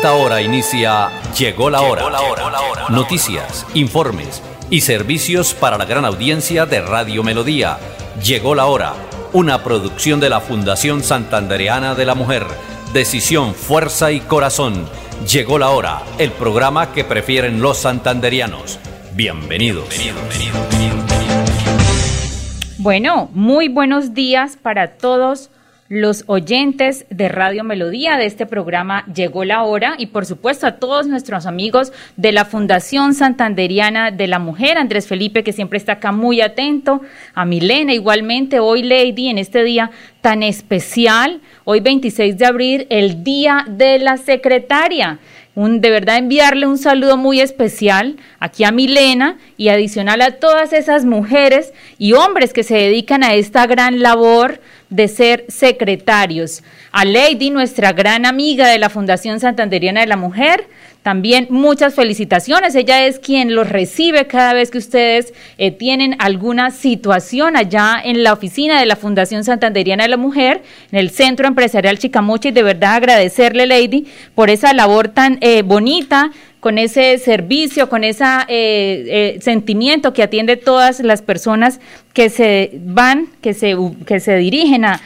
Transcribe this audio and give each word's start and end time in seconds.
esta 0.00 0.14
hora 0.14 0.40
inicia 0.40 1.10
Llegó 1.38 1.68
la 1.68 1.82
hora. 1.82 2.08
Noticias, 2.88 3.66
informes 3.74 4.42
y 4.70 4.80
servicios 4.80 5.52
para 5.52 5.76
la 5.76 5.84
gran 5.84 6.06
audiencia 6.06 6.64
de 6.64 6.80
Radio 6.80 7.22
Melodía. 7.22 7.76
Llegó 8.24 8.54
la 8.54 8.64
hora. 8.64 8.94
Una 9.34 9.62
producción 9.62 10.18
de 10.18 10.30
la 10.30 10.40
Fundación 10.40 11.02
Santandereana 11.02 11.94
de 11.94 12.06
la 12.06 12.14
Mujer. 12.14 12.46
Decisión, 12.94 13.54
fuerza 13.54 14.10
y 14.10 14.20
corazón. 14.20 14.88
Llegó 15.30 15.58
la 15.58 15.68
hora. 15.68 16.00
El 16.16 16.30
programa 16.30 16.92
que 16.92 17.04
prefieren 17.04 17.60
los 17.60 17.76
santanderianos. 17.76 18.78
Bienvenidos. 19.12 19.84
Bueno, 22.78 23.28
muy 23.34 23.68
buenos 23.68 24.14
días 24.14 24.56
para 24.56 24.96
todos 24.96 25.50
los 25.90 26.22
oyentes 26.28 27.04
de 27.10 27.28
Radio 27.28 27.64
Melodía 27.64 28.16
de 28.16 28.24
este 28.24 28.46
programa 28.46 29.04
Llegó 29.12 29.44
la 29.44 29.64
hora 29.64 29.96
y 29.98 30.06
por 30.06 30.24
supuesto 30.24 30.68
a 30.68 30.76
todos 30.76 31.08
nuestros 31.08 31.46
amigos 31.46 31.92
de 32.16 32.30
la 32.30 32.44
Fundación 32.44 33.12
Santanderiana 33.12 34.12
de 34.12 34.28
la 34.28 34.38
Mujer, 34.38 34.78
Andrés 34.78 35.08
Felipe 35.08 35.42
que 35.42 35.52
siempre 35.52 35.78
está 35.78 35.94
acá 35.94 36.12
muy 36.12 36.42
atento, 36.42 37.00
a 37.34 37.44
Milena 37.44 37.92
igualmente, 37.92 38.60
hoy 38.60 38.84
Lady 38.84 39.30
en 39.30 39.38
este 39.38 39.64
día 39.64 39.90
tan 40.20 40.44
especial, 40.44 41.40
hoy 41.64 41.80
26 41.80 42.38
de 42.38 42.46
abril, 42.46 42.86
el 42.88 43.24
Día 43.24 43.64
de 43.68 43.98
la 43.98 44.16
Secretaria. 44.16 45.18
Un, 45.56 45.80
de 45.80 45.90
verdad 45.90 46.18
enviarle 46.18 46.66
un 46.66 46.78
saludo 46.78 47.16
muy 47.16 47.40
especial 47.40 48.16
aquí 48.38 48.62
a 48.62 48.70
Milena 48.70 49.38
y 49.56 49.68
adicional 49.68 50.22
a 50.22 50.36
todas 50.36 50.72
esas 50.72 51.04
mujeres 51.04 51.72
y 51.98 52.12
hombres 52.12 52.52
que 52.52 52.62
se 52.62 52.76
dedican 52.76 53.24
a 53.24 53.34
esta 53.34 53.66
gran 53.66 54.00
labor 54.00 54.60
de 54.90 55.08
ser 55.08 55.44
secretarios. 55.48 56.62
A 56.92 57.04
Lady, 57.04 57.50
nuestra 57.50 57.92
gran 57.92 58.26
amiga 58.26 58.68
de 58.68 58.78
la 58.78 58.90
Fundación 58.90 59.40
Santanderiana 59.40 60.00
de 60.00 60.08
la 60.08 60.16
Mujer, 60.16 60.66
también 61.02 61.46
muchas 61.48 61.94
felicitaciones. 61.94 62.74
Ella 62.74 63.06
es 63.06 63.18
quien 63.18 63.54
los 63.54 63.68
recibe 63.68 64.26
cada 64.26 64.52
vez 64.52 64.70
que 64.70 64.78
ustedes 64.78 65.32
eh, 65.56 65.70
tienen 65.70 66.16
alguna 66.18 66.70
situación 66.70 67.56
allá 67.56 68.00
en 68.04 68.22
la 68.22 68.32
oficina 68.32 68.78
de 68.78 68.86
la 68.86 68.96
Fundación 68.96 69.44
Santanderiana 69.44 70.02
de 70.02 70.10
la 70.10 70.16
Mujer, 70.16 70.62
en 70.92 70.98
el 70.98 71.10
Centro 71.10 71.46
Empresarial 71.46 71.98
Chicamocha, 71.98 72.50
y 72.50 72.52
de 72.52 72.62
verdad 72.62 72.96
agradecerle, 72.96 73.66
Lady, 73.66 74.08
por 74.34 74.50
esa 74.50 74.74
labor 74.74 75.08
tan 75.08 75.38
eh, 75.40 75.62
bonita 75.62 76.32
con 76.60 76.76
ese 76.76 77.16
servicio, 77.18 77.88
con 77.88 78.04
ese 78.04 78.24
eh, 78.48 79.34
eh, 79.38 79.38
sentimiento 79.40 80.12
que 80.12 80.22
atiende 80.22 80.56
todas 80.56 81.00
las 81.00 81.22
personas 81.22 81.80
que 82.12 82.28
se 82.28 82.70
van, 82.84 83.28
que 83.40 83.54
se, 83.54 83.74
que 84.06 84.20
se 84.20 84.36
dirigen 84.36 84.84
a, 84.84 85.00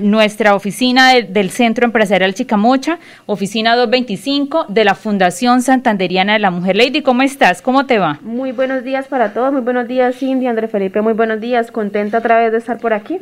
nuestra 0.00 0.56
oficina 0.56 1.14
del 1.14 1.50
Centro 1.50 1.84
Empresarial 1.84 2.34
Chicamocha, 2.34 2.98
oficina 3.26 3.76
225 3.76 4.66
de 4.68 4.84
la 4.84 4.96
Fundación 4.96 5.62
Santanderiana 5.62 6.32
de 6.32 6.40
la 6.40 6.50
Mujer. 6.50 6.74
Lady, 6.74 7.00
¿cómo 7.00 7.22
estás? 7.22 7.62
¿Cómo 7.62 7.86
te 7.86 8.00
va? 8.00 8.18
Muy 8.22 8.50
buenos 8.50 8.82
días 8.82 9.06
para 9.06 9.32
todos, 9.32 9.52
muy 9.52 9.60
buenos 9.60 9.86
días 9.86 10.16
Cindy, 10.16 10.48
André 10.48 10.66
Felipe, 10.66 11.00
muy 11.00 11.12
buenos 11.12 11.40
días, 11.40 11.70
contenta 11.70 12.18
otra 12.18 12.40
vez 12.40 12.50
de 12.50 12.58
estar 12.58 12.78
por 12.78 12.92
aquí. 12.92 13.20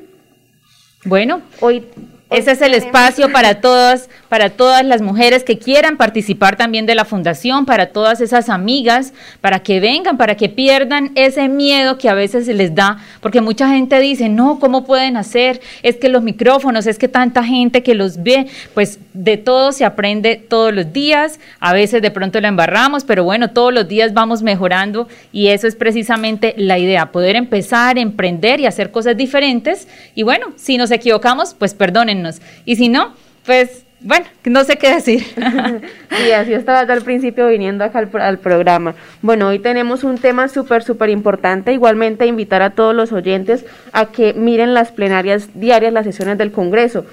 Bueno, 1.04 1.42
hoy 1.60 1.84
ese 2.28 2.50
es 2.50 2.60
el 2.60 2.74
espacio 2.74 3.30
para 3.30 3.60
todas, 3.60 4.08
para 4.28 4.50
todas 4.50 4.84
las 4.84 5.00
mujeres 5.00 5.44
que 5.44 5.58
quieran 5.58 5.96
participar 5.96 6.56
también 6.56 6.84
de 6.84 6.96
la 6.96 7.04
fundación, 7.04 7.66
para 7.66 7.90
todas 7.90 8.20
esas 8.20 8.48
amigas, 8.48 9.12
para 9.40 9.60
que 9.60 9.78
vengan, 9.78 10.16
para 10.16 10.36
que 10.36 10.48
pierdan 10.48 11.12
ese 11.14 11.48
miedo 11.48 11.98
que 11.98 12.08
a 12.08 12.14
veces 12.14 12.46
se 12.46 12.54
les 12.54 12.74
da, 12.74 12.98
porque 13.20 13.40
mucha 13.40 13.68
gente 13.68 14.00
dice, 14.00 14.28
no, 14.28 14.58
¿cómo 14.58 14.84
pueden 14.84 15.16
hacer? 15.16 15.60
Es 15.84 15.96
que 15.96 16.08
los 16.08 16.22
micrófonos, 16.22 16.86
es 16.86 16.98
que 16.98 17.06
tanta 17.06 17.44
gente 17.44 17.84
que 17.84 17.94
los 17.94 18.22
ve, 18.22 18.46
pues 18.74 18.98
de 19.12 19.36
todo 19.36 19.70
se 19.70 19.84
aprende 19.84 20.36
todos 20.36 20.74
los 20.74 20.92
días, 20.92 21.38
a 21.60 21.72
veces 21.72 22.02
de 22.02 22.10
pronto 22.10 22.40
la 22.40 22.48
embarramos, 22.48 23.04
pero 23.04 23.22
bueno, 23.22 23.50
todos 23.50 23.72
los 23.72 23.86
días 23.86 24.14
vamos 24.14 24.42
mejorando 24.42 25.08
y 25.32 25.48
eso 25.48 25.68
es 25.68 25.76
precisamente 25.76 26.54
la 26.56 26.78
idea, 26.78 27.12
poder 27.12 27.36
empezar, 27.36 27.98
emprender 27.98 28.58
y 28.58 28.66
hacer 28.66 28.90
cosas 28.90 29.16
diferentes. 29.16 29.86
Y 30.14 30.24
bueno, 30.24 30.48
si 30.56 30.76
nos 30.76 30.90
equivocamos, 30.90 31.54
pues 31.54 31.74
perdonen 31.74 32.15
y 32.64 32.76
si 32.76 32.88
no, 32.88 33.14
pues 33.44 33.86
bueno, 34.00 34.26
no 34.44 34.62
sé 34.64 34.76
qué 34.76 34.94
decir. 34.94 35.24
sí, 36.16 36.32
así 36.32 36.52
estaba 36.52 36.80
al 36.80 37.02
principio 37.02 37.48
viniendo 37.48 37.82
acá 37.82 37.98
al, 38.00 38.10
al, 38.20 38.38
programa. 38.38 38.94
Bueno, 39.22 39.48
hoy 39.48 39.58
tenemos 39.58 40.04
un 40.04 40.18
tema 40.18 40.48
súper, 40.48 40.82
súper 40.82 41.08
importante. 41.08 41.72
Igualmente 41.72 42.26
invitar 42.26 42.62
a 42.62 42.70
todos 42.70 42.94
los 42.94 43.12
oyentes 43.12 43.64
a 43.92 44.06
que 44.06 44.34
miren 44.34 44.74
las 44.74 44.92
plenarias 44.92 45.48
diarias, 45.54 45.92
las 45.92 46.04
sesiones 46.04 46.36
del 46.38 46.52
Congreso. 46.52 47.06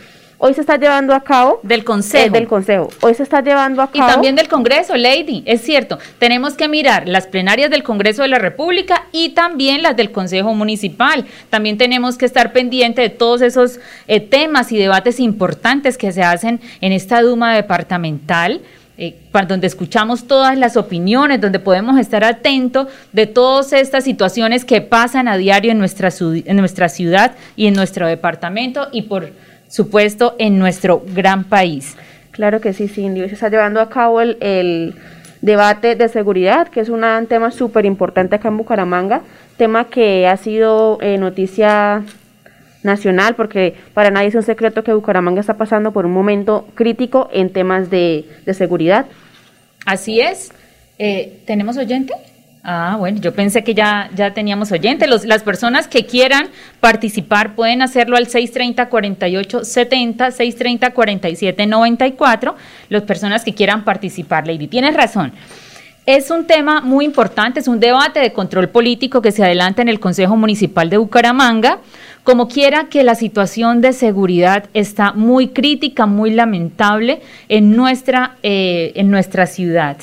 Hoy 0.46 0.54
se 0.54 0.60
está 0.60 0.78
llevando 0.78 1.16
a 1.16 1.24
cabo. 1.24 1.62
Del 1.64 1.86
Consejo. 1.86 2.26
Eh, 2.26 2.30
del 2.30 2.50
Consejo. 2.50 2.90
Hoy 3.00 3.14
se 3.14 3.24
está 3.24 3.42
llevando 3.42 3.82
a 3.82 3.90
cabo. 3.90 4.06
Y 4.06 4.12
también 4.12 4.36
del 4.36 4.50
Congreso, 4.50 4.98
Lady. 4.98 5.42
Es 5.46 5.62
cierto. 5.62 6.00
Tenemos 6.20 6.56
que 6.56 6.68
mirar 6.68 7.08
las 7.08 7.28
plenarias 7.28 7.72
del 7.72 7.82
Congreso 7.82 8.24
de 8.24 8.28
la 8.28 8.40
República 8.40 9.06
y 9.14 9.30
también 9.30 9.82
las 9.82 9.96
del 9.96 10.12
Consejo 10.12 10.54
Municipal. 10.54 11.24
También 11.50 11.78
tenemos 11.78 12.18
que 12.18 12.26
estar 12.26 12.52
pendiente 12.52 13.02
de 13.02 13.10
todos 13.10 13.42
esos 13.42 13.80
eh, 14.10 14.20
temas 14.20 14.74
y 14.74 14.78
debates 14.78 15.22
importantes 15.22 15.98
que 15.98 16.12
se 16.12 16.24
hacen 16.24 16.60
en 16.82 16.92
esta 16.92 17.22
Duma 17.22 17.56
departamental. 17.56 18.60
Eh, 18.96 19.16
donde 19.48 19.66
escuchamos 19.66 20.28
todas 20.28 20.56
las 20.56 20.78
opiniones, 20.78 21.42
donde 21.42 21.58
podemos 21.58 21.98
estar 21.98 22.24
atentos 22.24 22.90
de 23.12 23.26
todas 23.26 23.74
estas 23.74 24.04
situaciones 24.04 24.66
que 24.66 24.82
pasan 24.82 25.28
a 25.28 25.36
diario 25.36 25.72
en 25.72 25.80
nuestra, 25.80 26.10
en 26.20 26.58
nuestra 26.58 26.90
ciudad 26.90 27.32
y 27.56 27.66
en 27.66 27.74
nuestro 27.74 28.06
departamento 28.06 28.90
y 28.92 29.04
por 29.04 29.32
supuesto, 29.74 30.36
en 30.38 30.60
nuestro 30.60 31.04
gran 31.16 31.46
país. 31.46 31.96
Claro 32.30 32.62
que 32.62 32.74
sí, 32.74 32.88
Cindy. 32.88 33.28
se 33.28 33.34
está 33.34 33.50
llevando 33.50 33.82
a 33.82 33.90
cabo 33.90 34.22
el, 34.22 34.94
debate 35.42 35.96
de 35.96 36.08
seguridad, 36.10 36.68
que 36.68 36.80
es 36.80 36.90
un 36.90 37.02
tema 37.28 37.50
súper 37.50 37.86
importante 37.86 38.36
acá 38.36 38.50
en 38.50 38.58
Bucaramanga, 38.58 39.24
tema 39.58 39.90
que 39.90 40.28
ha 40.28 40.38
sido 40.38 41.00
eh, 41.02 41.18
noticia 41.18 42.04
nacional, 42.84 43.36
porque 43.36 43.74
para 43.94 44.12
nadie 44.12 44.28
es 44.28 44.36
un 44.36 44.44
secreto 44.44 44.84
que 44.84 44.94
Bucaramanga 44.94 45.42
está 45.42 45.56
pasando 45.56 45.92
por 45.92 46.06
un 46.06 46.14
momento 46.14 46.68
crítico 46.76 47.30
en 47.34 47.52
temas 47.52 47.90
de, 47.90 48.26
seguridad. 48.54 49.08
Así 49.86 50.22
es. 50.22 50.52
Eh, 51.00 51.42
¿Tenemos 51.46 51.78
oyente? 51.78 52.14
Ah, 52.66 52.96
bueno, 52.98 53.20
yo 53.20 53.34
pensé 53.34 53.62
que 53.62 53.74
ya, 53.74 54.10
ya 54.16 54.34
teníamos 54.34 54.72
oyentes. 54.72 55.10
Los, 55.10 55.26
las 55.26 55.44
personas 55.44 55.90
que 55.90 56.06
quieran 56.06 56.48
participar 56.80 57.56
pueden 57.56 57.82
hacerlo 57.82 58.16
al 58.16 58.28
630-4870, 58.28 60.94
630-4794. 60.94 62.54
Las 62.88 63.04
personas 63.04 63.44
que 63.44 63.54
quieran 63.54 63.84
participar, 63.84 64.48
Lady, 64.48 64.68
tienes 64.68 64.96
razón. 64.96 65.34
Es 66.06 66.32
un 66.32 66.48
tema 66.48 66.80
muy 66.80 67.04
importante, 67.04 67.60
es 67.60 67.68
un 67.68 67.82
debate 67.82 68.22
de 68.22 68.32
control 68.32 68.70
político 68.70 69.22
que 69.22 69.34
se 69.34 69.44
adelanta 69.44 69.82
en 69.82 69.90
el 69.90 70.00
Consejo 70.00 70.38
Municipal 70.38 70.90
de 70.90 70.96
Bucaramanga. 70.98 71.80
Como 72.24 72.48
quiera 72.48 72.86
que 72.86 73.04
la 73.04 73.16
situación 73.16 73.82
de 73.82 73.92
seguridad 73.92 74.70
está 74.74 75.12
muy 75.12 75.50
crítica, 75.50 76.06
muy 76.06 76.32
lamentable 76.32 77.22
en 77.50 77.76
nuestra, 77.76 78.38
eh, 78.42 78.94
en 78.96 79.12
nuestra 79.12 79.48
ciudad. 79.48 79.98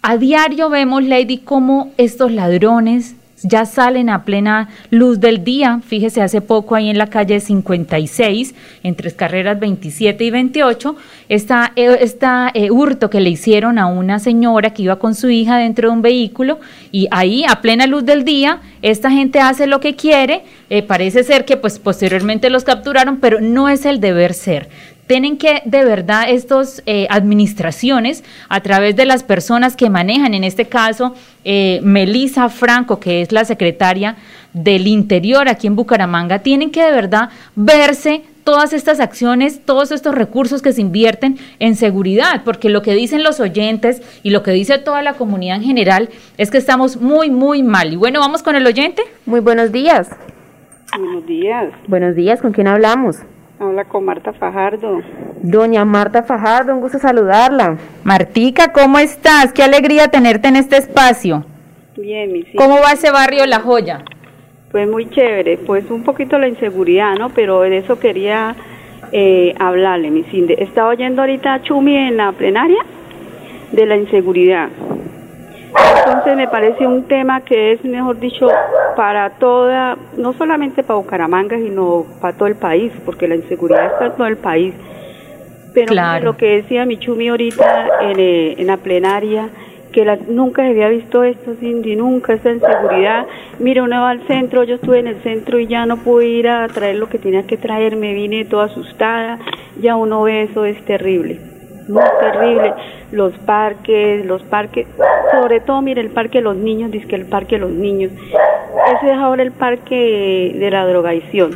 A 0.00 0.16
diario 0.16 0.70
vemos, 0.70 1.02
Lady, 1.02 1.38
cómo 1.38 1.90
estos 1.96 2.30
ladrones 2.30 3.16
ya 3.42 3.66
salen 3.66 4.10
a 4.10 4.24
plena 4.24 4.68
luz 4.90 5.18
del 5.18 5.42
día. 5.42 5.80
Fíjese, 5.84 6.22
hace 6.22 6.40
poco 6.40 6.76
ahí 6.76 6.88
en 6.88 6.98
la 6.98 7.08
calle 7.08 7.40
56, 7.40 8.54
entre 8.84 9.12
carreras 9.12 9.58
27 9.58 10.22
y 10.22 10.30
28, 10.30 10.96
está 11.28 11.72
esta 11.74 12.50
eh, 12.54 12.70
hurto 12.70 13.10
que 13.10 13.20
le 13.20 13.30
hicieron 13.30 13.76
a 13.78 13.86
una 13.86 14.20
señora 14.20 14.70
que 14.70 14.84
iba 14.84 15.00
con 15.00 15.16
su 15.16 15.30
hija 15.30 15.58
dentro 15.58 15.88
de 15.88 15.94
un 15.94 16.02
vehículo 16.02 16.60
y 16.92 17.08
ahí 17.10 17.44
a 17.48 17.60
plena 17.60 17.86
luz 17.86 18.04
del 18.04 18.24
día 18.24 18.60
esta 18.82 19.10
gente 19.10 19.40
hace 19.40 19.66
lo 19.66 19.80
que 19.80 19.96
quiere. 19.96 20.44
Eh, 20.70 20.82
parece 20.82 21.24
ser 21.24 21.44
que 21.44 21.56
pues 21.56 21.80
posteriormente 21.80 22.50
los 22.50 22.62
capturaron, 22.62 23.18
pero 23.18 23.40
no 23.40 23.68
es 23.68 23.84
el 23.84 23.98
deber 24.00 24.32
ser 24.32 24.68
tienen 25.08 25.38
que 25.38 25.62
de 25.64 25.84
verdad 25.84 26.26
estas 26.28 26.82
eh, 26.86 27.08
administraciones, 27.10 28.22
a 28.48 28.60
través 28.60 28.94
de 28.94 29.06
las 29.06 29.24
personas 29.24 29.74
que 29.74 29.90
manejan, 29.90 30.34
en 30.34 30.44
este 30.44 30.66
caso, 30.66 31.14
eh, 31.44 31.80
Melisa 31.82 32.48
Franco, 32.48 33.00
que 33.00 33.22
es 33.22 33.32
la 33.32 33.44
secretaria 33.44 34.16
del 34.52 34.86
Interior 34.86 35.48
aquí 35.48 35.66
en 35.66 35.74
Bucaramanga, 35.74 36.40
tienen 36.40 36.70
que 36.70 36.84
de 36.84 36.92
verdad 36.92 37.30
verse 37.56 38.22
todas 38.44 38.72
estas 38.72 39.00
acciones, 39.00 39.60
todos 39.64 39.92
estos 39.92 40.14
recursos 40.14 40.62
que 40.62 40.72
se 40.72 40.82
invierten 40.82 41.38
en 41.58 41.74
seguridad, 41.74 42.42
porque 42.44 42.68
lo 42.68 42.82
que 42.82 42.94
dicen 42.94 43.22
los 43.22 43.40
oyentes 43.40 44.02
y 44.22 44.30
lo 44.30 44.42
que 44.42 44.52
dice 44.52 44.78
toda 44.78 45.02
la 45.02 45.14
comunidad 45.14 45.56
en 45.56 45.64
general 45.64 46.10
es 46.36 46.50
que 46.50 46.58
estamos 46.58 46.98
muy, 46.98 47.30
muy 47.30 47.62
mal. 47.62 47.92
Y 47.92 47.96
bueno, 47.96 48.20
vamos 48.20 48.42
con 48.42 48.56
el 48.56 48.66
oyente. 48.66 49.02
Muy 49.26 49.40
buenos 49.40 49.72
días. 49.72 50.08
Buenos 50.98 51.26
días. 51.26 51.72
Buenos 51.86 52.14
días, 52.14 52.40
¿con 52.40 52.52
quién 52.52 52.68
hablamos? 52.68 53.18
Habla 53.60 53.84
con 53.84 54.04
Marta 54.04 54.32
Fajardo. 54.32 55.02
Doña 55.42 55.84
Marta 55.84 56.22
Fajardo, 56.22 56.74
un 56.74 56.80
gusto 56.80 56.98
saludarla. 56.98 57.76
Martica, 58.04 58.72
¿cómo 58.72 58.98
estás? 58.98 59.52
Qué 59.52 59.62
alegría 59.62 60.08
tenerte 60.08 60.48
en 60.48 60.56
este 60.56 60.76
espacio. 60.76 61.44
Bien, 61.96 62.32
mi 62.32 62.44
¿Cómo 62.56 62.76
va 62.76 62.92
ese 62.92 63.10
barrio 63.10 63.46
La 63.46 63.60
Joya? 63.60 64.04
Pues 64.70 64.88
muy 64.88 65.08
chévere, 65.10 65.58
pues 65.58 65.90
un 65.90 66.04
poquito 66.04 66.38
la 66.38 66.46
inseguridad, 66.46 67.16
¿no? 67.16 67.30
Pero 67.30 67.62
de 67.62 67.78
eso 67.78 67.98
quería 67.98 68.54
eh, 69.10 69.54
hablarle, 69.58 70.10
mi 70.10 70.22
Cindy. 70.24 70.54
¿Estaba 70.58 70.90
oyendo 70.90 71.22
ahorita 71.22 71.54
a 71.54 71.62
Chumi 71.62 71.96
en 71.96 72.16
la 72.16 72.32
plenaria? 72.32 72.84
de 73.72 73.86
la 73.86 73.96
inseguridad. 73.96 74.68
Entonces 76.08 76.36
me 76.36 76.48
parece 76.48 76.86
un 76.86 77.04
tema 77.04 77.42
que 77.42 77.72
es, 77.72 77.84
mejor 77.84 78.18
dicho, 78.18 78.48
para 78.96 79.30
toda, 79.30 79.96
no 80.16 80.32
solamente 80.32 80.82
para 80.82 80.98
Bucaramanga, 80.98 81.58
sino 81.58 82.06
para 82.20 82.36
todo 82.36 82.48
el 82.48 82.56
país, 82.56 82.92
porque 83.04 83.28
la 83.28 83.36
inseguridad 83.36 83.92
está 83.92 84.06
en 84.06 84.12
todo 84.12 84.26
el 84.26 84.38
país. 84.38 84.74
Pero 85.74 85.92
lo 86.20 86.36
que 86.36 86.56
decía 86.56 86.86
Michumi 86.86 87.28
ahorita 87.28 87.88
en, 88.00 88.18
eh, 88.18 88.54
en 88.58 88.66
la 88.66 88.78
plenaria, 88.78 89.50
que 89.92 90.04
nunca 90.28 90.62
se 90.62 90.68
había 90.68 90.88
visto 90.88 91.24
esto, 91.24 91.54
Cindy, 91.60 91.94
nunca 91.94 92.32
esta 92.32 92.52
inseguridad. 92.52 93.26
Mire, 93.58 93.82
uno 93.82 94.00
va 94.00 94.10
al 94.10 94.26
centro, 94.26 94.64
yo 94.64 94.76
estuve 94.76 95.00
en 95.00 95.08
el 95.08 95.22
centro 95.22 95.58
y 95.58 95.66
ya 95.66 95.86
no 95.86 95.98
pude 95.98 96.26
ir 96.26 96.48
a 96.48 96.66
traer 96.68 96.96
lo 96.96 97.08
que 97.08 97.18
tenía 97.18 97.46
que 97.46 97.56
traer, 97.56 97.96
me 97.96 98.14
vine 98.14 98.44
toda 98.44 98.64
asustada, 98.64 99.38
ya 99.80 99.96
uno 99.96 100.22
ve 100.22 100.42
eso, 100.42 100.64
es 100.64 100.82
terrible, 100.84 101.38
muy 101.88 102.02
terrible. 102.20 102.74
Los 103.12 103.32
parques, 103.38 104.24
los 104.24 104.42
parques, 104.42 104.86
sobre 105.32 105.60
todo, 105.60 105.82
mire, 105.82 106.00
el 106.00 106.10
parque 106.10 106.38
de 106.38 106.44
los 106.44 106.56
niños, 106.56 106.90
dice 106.90 107.08
que 107.08 107.16
el 107.16 107.26
parque 107.26 107.56
de 107.56 107.62
los 107.62 107.70
niños, 107.70 108.12
ese 108.96 109.12
es 109.12 109.18
ahora 109.18 109.42
el 109.42 109.52
parque 109.52 110.54
de 110.54 110.70
la 110.70 110.86
drogadicción, 110.86 111.52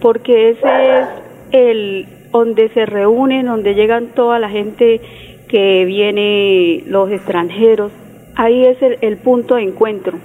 porque 0.00 0.50
ese 0.50 0.98
es 0.98 1.06
el 1.52 2.06
donde 2.32 2.68
se 2.70 2.86
reúnen, 2.86 3.46
donde 3.46 3.74
llegan 3.74 4.08
toda 4.08 4.38
la 4.38 4.48
gente 4.48 5.00
que 5.48 5.84
viene 5.84 6.84
los 6.86 7.10
extranjeros, 7.10 7.92
ahí 8.36 8.66
es 8.66 8.78
el, 8.80 9.16
punto 9.18 9.56
de 9.56 9.62
encuentro. 9.62 10.18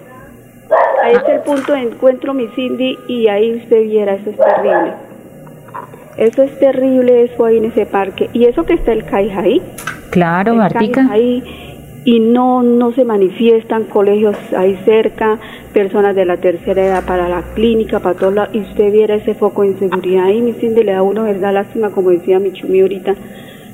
Ahí 1.03 1.13
es 1.13 1.27
el 1.27 1.41
punto 1.41 1.73
de 1.73 1.81
encuentro, 1.81 2.33
mi 2.33 2.47
Cindy, 2.49 2.97
y 3.07 3.27
ahí 3.27 3.55
usted 3.55 3.83
viera, 3.83 4.15
eso 4.15 4.29
es 4.29 4.37
terrible. 4.37 4.93
Eso 6.17 6.43
es 6.43 6.57
terrible, 6.59 7.23
eso 7.23 7.45
ahí 7.45 7.57
en 7.57 7.65
ese 7.65 7.85
parque. 7.85 8.29
Y 8.33 8.45
eso 8.45 8.65
que 8.65 8.73
está 8.73 8.93
el 8.93 9.05
CAI 9.05 9.31
ahí. 9.31 9.61
Claro, 10.11 10.55
Martica. 10.55 11.07
Ahí, 11.11 11.43
y 12.05 12.19
no, 12.19 12.61
no 12.61 12.91
se 12.93 13.03
manifiestan 13.03 13.85
colegios 13.85 14.37
ahí 14.55 14.79
cerca, 14.85 15.39
personas 15.73 16.15
de 16.15 16.25
la 16.25 16.37
tercera 16.37 16.85
edad 16.85 17.03
para 17.03 17.27
la 17.27 17.41
clínica, 17.55 17.99
para 17.99 18.15
todo 18.15 18.47
y 18.53 18.59
usted 18.59 18.91
viera 18.91 19.15
ese 19.15 19.33
foco 19.33 19.63
de 19.63 19.69
inseguridad 19.69 20.25
ahí, 20.25 20.39
mi 20.39 20.53
Cindy, 20.53 20.83
le 20.83 20.91
da 20.91 21.01
uno 21.01 21.23
verdad 21.23 21.51
lástima, 21.51 21.89
como 21.89 22.11
decía 22.11 22.39
Michumi 22.39 22.81
ahorita, 22.81 23.15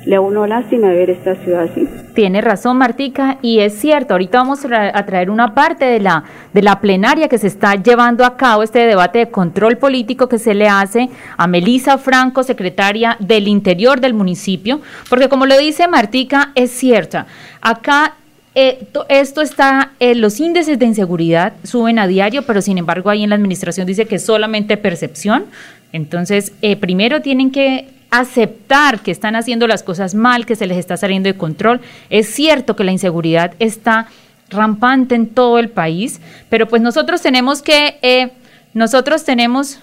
le 0.04 0.16
da 0.16 0.20
uno 0.20 0.46
lástima 0.46 0.88
ver 0.88 1.10
esta 1.10 1.36
ciudad 1.36 1.64
así. 1.64 1.88
Tiene 2.14 2.40
razón, 2.40 2.76
Martica, 2.78 3.38
y 3.40 3.60
es 3.60 3.74
cierto, 3.78 4.14
ahorita 4.14 4.38
vamos 4.38 4.64
a 4.64 5.06
traer 5.06 5.30
una 5.30 5.54
parte 5.54 5.84
de 5.84 6.00
la, 6.00 6.24
de 6.52 6.62
la 6.62 6.80
plenaria 6.80 7.28
que 7.28 7.38
se 7.38 7.46
está 7.46 7.76
llevando 7.76 8.24
a 8.24 8.36
cabo, 8.36 8.62
este 8.62 8.80
debate 8.80 9.20
de 9.20 9.30
control 9.30 9.78
político 9.78 10.28
que 10.28 10.38
se 10.38 10.54
le 10.54 10.68
hace 10.68 11.08
a 11.36 11.46
Melisa 11.46 11.98
Franco, 11.98 12.42
secretaria 12.42 13.16
del 13.20 13.48
Interior 13.48 14.00
del 14.00 14.14
municipio, 14.14 14.80
porque 15.08 15.28
como 15.28 15.46
lo 15.46 15.56
dice 15.56 15.88
Martica, 15.88 16.52
es 16.54 16.70
cierta, 16.70 17.26
acá 17.60 18.14
eh, 18.54 18.86
esto 19.08 19.40
está, 19.40 19.92
eh, 19.98 20.14
los 20.14 20.38
índices 20.38 20.78
de 20.78 20.84
inseguridad 20.84 21.54
suben 21.62 21.98
a 21.98 22.06
diario, 22.06 22.42
pero 22.42 22.60
sin 22.60 22.76
embargo 22.76 23.08
ahí 23.08 23.22
en 23.22 23.30
la 23.30 23.36
administración 23.36 23.86
dice 23.86 24.06
que 24.06 24.16
es 24.16 24.26
solamente 24.26 24.76
percepción. 24.76 25.46
Entonces, 25.92 26.52
eh, 26.62 26.76
primero 26.76 27.22
tienen 27.22 27.50
que 27.50 27.88
aceptar 28.12 29.00
que 29.00 29.10
están 29.10 29.34
haciendo 29.34 29.66
las 29.66 29.82
cosas 29.82 30.14
mal, 30.14 30.46
que 30.46 30.54
se 30.54 30.66
les 30.66 30.76
está 30.76 30.96
saliendo 30.96 31.28
de 31.28 31.36
control. 31.36 31.80
Es 32.10 32.28
cierto 32.28 32.76
que 32.76 32.84
la 32.84 32.92
inseguridad 32.92 33.54
está 33.58 34.06
rampante 34.50 35.14
en 35.14 35.28
todo 35.28 35.58
el 35.58 35.70
país, 35.70 36.20
pero 36.50 36.68
pues 36.68 36.82
nosotros 36.82 37.22
tenemos 37.22 37.62
que, 37.62 37.98
eh, 38.02 38.30
nosotros 38.74 39.24
tenemos, 39.24 39.80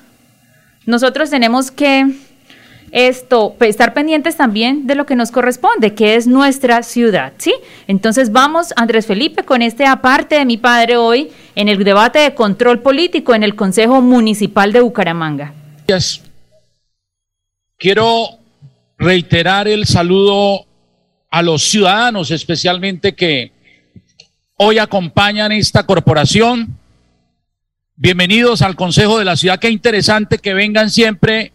nosotros 0.85 1.31
tenemos 1.31 1.71
que 1.71 2.05
esto, 2.91 3.55
estar 3.61 3.95
pendientes 3.95 4.35
también 4.35 4.85
de 4.85 4.93
lo 4.93 5.07
que 5.07 5.15
nos 5.15 5.31
corresponde, 5.31 5.95
que 5.95 6.15
es 6.15 6.27
nuestra 6.27 6.83
ciudad, 6.83 7.33
¿sí? 7.37 7.53
Entonces 7.87 8.31
vamos, 8.31 8.73
Andrés 8.75 9.07
Felipe, 9.07 9.43
con 9.43 9.63
este 9.63 9.87
aparte 9.87 10.35
de 10.35 10.45
mi 10.45 10.57
padre 10.57 10.97
hoy 10.97 11.31
en 11.55 11.67
el 11.67 11.83
debate 11.83 12.19
de 12.19 12.35
control 12.35 12.79
político 12.79 13.33
en 13.33 13.41
el 13.41 13.55
Consejo 13.55 14.01
Municipal 14.01 14.71
de 14.71 14.81
Bucaramanga. 14.81 15.53
Quiero 17.79 18.39
reiterar 18.97 19.65
el 19.69 19.85
saludo 19.85 20.65
a 21.31 21.41
los 21.41 21.63
ciudadanos, 21.63 22.29
especialmente 22.29 23.15
que 23.15 23.53
hoy 24.57 24.79
acompañan 24.79 25.53
esta 25.53 25.85
corporación. 25.85 26.77
Bienvenidos 27.95 28.61
al 28.63 28.75
Consejo 28.75 29.17
de 29.17 29.23
la 29.23 29.37
Ciudad. 29.37 29.59
Qué 29.59 29.69
interesante 29.69 30.39
que 30.39 30.53
vengan 30.53 30.89
siempre 30.89 31.53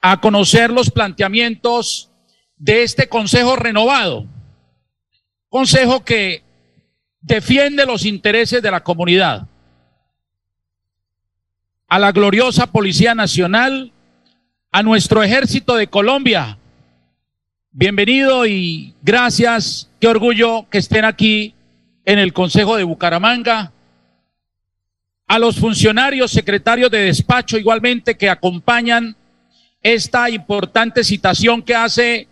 a 0.00 0.20
conocer 0.20 0.72
los 0.72 0.90
planteamientos 0.90 2.10
de 2.56 2.82
este 2.82 3.08
Consejo 3.08 3.54
renovado. 3.54 4.26
Consejo 5.48 6.04
que 6.04 6.42
defiende 7.20 7.86
los 7.86 8.04
intereses 8.04 8.60
de 8.60 8.72
la 8.72 8.82
comunidad. 8.82 9.46
A 11.86 12.00
la 12.00 12.10
gloriosa 12.10 12.66
Policía 12.66 13.14
Nacional 13.14 13.93
a 14.74 14.82
nuestro 14.82 15.22
ejército 15.22 15.76
de 15.76 15.86
Colombia. 15.86 16.58
Bienvenido 17.70 18.44
y 18.44 18.92
gracias. 19.02 19.88
Qué 20.00 20.08
orgullo 20.08 20.66
que 20.68 20.78
estén 20.78 21.04
aquí 21.04 21.54
en 22.04 22.18
el 22.18 22.32
Consejo 22.32 22.76
de 22.76 22.82
Bucaramanga. 22.82 23.70
A 25.28 25.38
los 25.38 25.60
funcionarios, 25.60 26.32
secretarios 26.32 26.90
de 26.90 27.02
despacho 27.02 27.56
igualmente 27.56 28.16
que 28.16 28.28
acompañan 28.28 29.14
esta 29.80 30.28
importante 30.28 31.04
citación 31.04 31.62
que 31.62 31.76
hace 31.76 32.26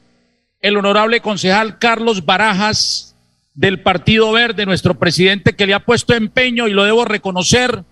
el 0.58 0.76
honorable 0.76 1.20
concejal 1.20 1.78
Carlos 1.78 2.26
Barajas 2.26 3.14
del 3.54 3.82
Partido 3.82 4.32
Verde, 4.32 4.66
nuestro 4.66 4.98
presidente, 4.98 5.54
que 5.54 5.68
le 5.68 5.74
ha 5.74 5.84
puesto 5.84 6.12
empeño, 6.12 6.66
y 6.66 6.72
lo 6.72 6.82
debo 6.82 7.04
reconocer, 7.04 7.84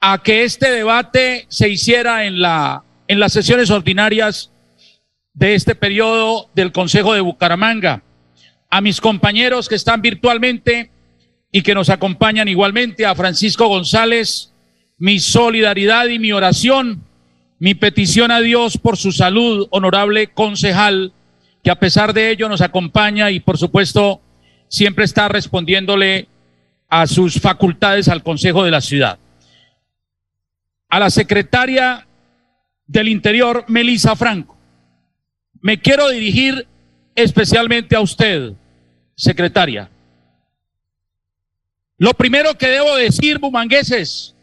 a 0.00 0.22
que 0.22 0.44
este 0.44 0.70
debate 0.70 1.46
se 1.48 1.68
hiciera 1.68 2.24
en 2.24 2.40
la 2.40 2.83
en 3.08 3.20
las 3.20 3.32
sesiones 3.32 3.70
ordinarias 3.70 4.50
de 5.34 5.54
este 5.54 5.74
periodo 5.74 6.48
del 6.54 6.72
Consejo 6.72 7.12
de 7.14 7.20
Bucaramanga. 7.20 8.02
A 8.70 8.80
mis 8.80 9.00
compañeros 9.00 9.68
que 9.68 9.74
están 9.74 10.00
virtualmente 10.00 10.90
y 11.52 11.62
que 11.62 11.74
nos 11.74 11.90
acompañan 11.90 12.48
igualmente, 12.48 13.06
a 13.06 13.14
Francisco 13.14 13.68
González, 13.68 14.52
mi 14.98 15.20
solidaridad 15.20 16.06
y 16.06 16.18
mi 16.18 16.32
oración, 16.32 17.02
mi 17.58 17.74
petición 17.74 18.30
a 18.30 18.40
Dios 18.40 18.78
por 18.78 18.96
su 18.96 19.12
salud, 19.12 19.68
honorable 19.70 20.28
concejal, 20.28 21.12
que 21.62 21.70
a 21.70 21.78
pesar 21.78 22.12
de 22.12 22.30
ello 22.30 22.48
nos 22.48 22.60
acompaña 22.60 23.30
y 23.30 23.40
por 23.40 23.58
supuesto 23.58 24.20
siempre 24.68 25.04
está 25.04 25.28
respondiéndole 25.28 26.28
a 26.88 27.06
sus 27.06 27.40
facultades 27.40 28.08
al 28.08 28.22
Consejo 28.22 28.64
de 28.64 28.70
la 28.70 28.80
Ciudad. 28.80 29.18
A 30.88 30.98
la 31.00 31.10
secretaria 31.10 32.06
del 32.86 33.08
Interior, 33.08 33.64
Melisa 33.68 34.14
Franco. 34.16 34.56
Me 35.60 35.80
quiero 35.80 36.08
dirigir 36.08 36.66
especialmente 37.14 37.96
a 37.96 38.00
usted, 38.00 38.52
secretaria. 39.14 39.90
Lo 41.96 42.12
primero 42.14 42.58
que 42.58 42.66
debo 42.66 42.96
decir, 42.96 43.38
bumangueses 43.38 44.34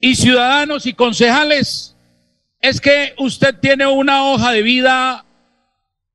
y 0.00 0.16
ciudadanos 0.16 0.86
y 0.86 0.94
concejales, 0.94 1.96
es 2.60 2.80
que 2.80 3.14
usted 3.18 3.54
tiene 3.60 3.86
una 3.86 4.24
hoja 4.24 4.52
de 4.52 4.62
vida 4.62 5.24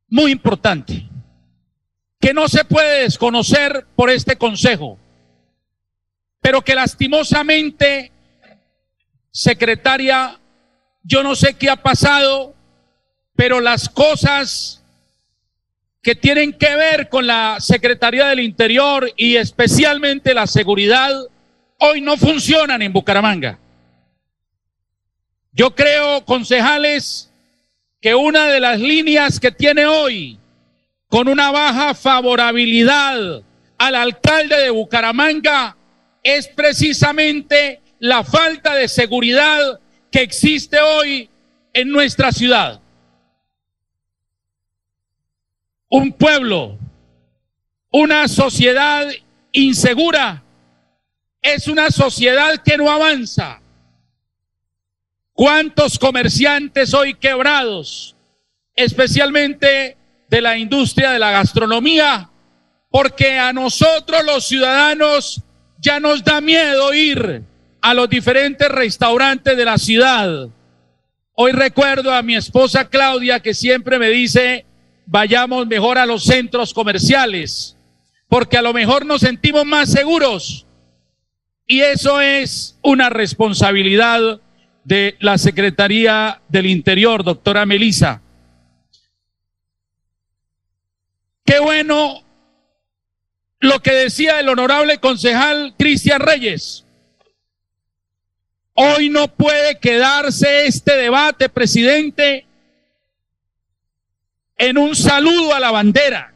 muy 0.10 0.32
importante, 0.32 1.08
que 2.20 2.34
no 2.34 2.50
se 2.50 2.66
puede 2.66 3.04
desconocer 3.04 3.86
por 3.96 4.10
este 4.10 4.36
consejo, 4.36 5.00
pero 6.42 6.62
que 6.62 6.76
lastimosamente, 6.76 8.12
secretaria, 9.32 10.41
yo 11.04 11.24
no 11.24 11.36
sé 11.36 11.56
qué 11.56 11.70
ha 11.70 11.78
pasado, 11.78 12.56
pero 13.36 13.60
las 13.60 13.90
cosas 13.90 14.84
que 16.02 16.16
tienen 16.16 16.54
que 16.54 16.76
ver 16.76 17.10
con 17.10 17.28
la 17.28 17.58
Secretaría 17.60 18.28
del 18.28 18.40
Interior 18.40 19.12
y 19.16 19.36
especialmente 19.36 20.34
la 20.34 20.48
seguridad, 20.48 21.12
hoy 21.78 22.02
no 22.02 22.18
funcionan 22.18 22.82
en 22.82 22.94
Bucaramanga. 22.94 23.60
Yo 25.52 25.76
creo, 25.76 26.26
concejales, 26.26 27.32
que 28.00 28.16
una 28.16 28.48
de 28.48 28.60
las 28.60 28.80
líneas 28.80 29.40
que 29.40 29.52
tiene 29.52 29.86
hoy, 29.86 30.40
con 31.08 31.28
una 31.28 31.52
baja 31.52 31.94
favorabilidad 31.94 33.44
al 33.78 33.96
alcalde 33.96 34.58
de 34.58 34.70
Bucaramanga, 34.70 35.76
es 36.24 36.48
precisamente 36.48 37.82
la 38.00 38.24
falta 38.24 38.76
de 38.76 38.88
seguridad 38.88 39.80
que 40.12 40.22
existe 40.22 40.80
hoy 40.80 41.30
en 41.74 41.90
nuestra 41.90 42.32
ciudad. 42.32 42.82
Un 45.90 46.12
pueblo, 46.12 46.78
una 47.92 48.28
sociedad 48.28 49.08
insegura, 49.52 50.44
es 51.42 51.68
una 51.68 51.90
sociedad 51.90 52.62
que 52.64 52.78
no 52.78 52.90
avanza. 52.92 53.62
¿Cuántos 55.34 55.98
comerciantes 55.98 56.94
hoy 56.94 57.14
quebrados, 57.16 58.16
especialmente 58.76 59.98
de 60.30 60.42
la 60.42 60.58
industria 60.58 61.12
de 61.12 61.20
la 61.20 61.32
gastronomía, 61.32 62.30
porque 62.90 63.40
a 63.40 63.52
nosotros 63.54 64.24
los 64.26 64.46
ciudadanos 64.46 65.42
ya 65.80 66.00
nos 66.00 66.24
da 66.24 66.42
miedo 66.42 66.94
ir 66.94 67.44
a 67.82 67.94
los 67.94 68.10
diferentes 68.10 68.70
restaurantes 68.70 69.58
de 69.58 69.66
la 69.66 69.78
ciudad. 69.78 70.50
Hoy 71.34 71.52
recuerdo 71.52 72.14
a 72.14 72.22
mi 72.22 72.36
esposa 72.36 72.88
Claudia 72.90 73.40
que 73.40 73.54
siempre 73.54 73.98
me 73.98 74.10
dice, 74.10 74.66
vayamos 75.06 75.68
mejor 75.68 75.98
a 75.98 76.06
los 76.06 76.24
centros 76.24 76.74
comerciales, 76.74 77.78
porque 78.28 78.58
a 78.58 78.62
lo 78.62 78.74
mejor 78.74 79.06
nos 79.06 79.22
sentimos 79.22 79.66
más 79.66 79.92
seguros. 79.92 80.68
Y 81.66 81.82
eso 81.82 82.22
es 82.22 82.78
una 82.82 83.10
responsabilidad 83.10 84.42
de 84.84 85.16
la 85.20 85.38
Secretaría 85.38 86.42
del 86.50 86.66
Interior, 86.66 87.24
doctora 87.24 87.66
Melisa. 87.66 88.22
Qué 91.46 91.60
bueno 91.60 92.24
lo 93.60 93.80
que 93.80 93.94
decía 93.94 94.40
el 94.40 94.50
honorable 94.50 95.00
concejal 95.00 95.76
Cristian 95.78 96.20
Reyes. 96.20 96.86
Hoy 98.74 99.10
no 99.10 99.28
puede 99.28 99.80
quedarse 99.80 100.66
este 100.66 100.96
debate, 100.96 101.50
presidente, 101.50 102.46
en 104.58 104.78
un 104.78 104.96
saludo 104.96 105.54
a 105.54 105.60
la 105.60 105.72
bandera. 105.72 106.34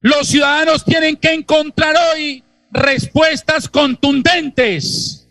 Los 0.00 0.28
ciudadanos 0.28 0.84
tienen 0.84 1.16
que 1.16 1.32
encontrar 1.32 1.94
hoy 2.12 2.42
respuestas 2.72 3.68
contundentes. 3.68 5.28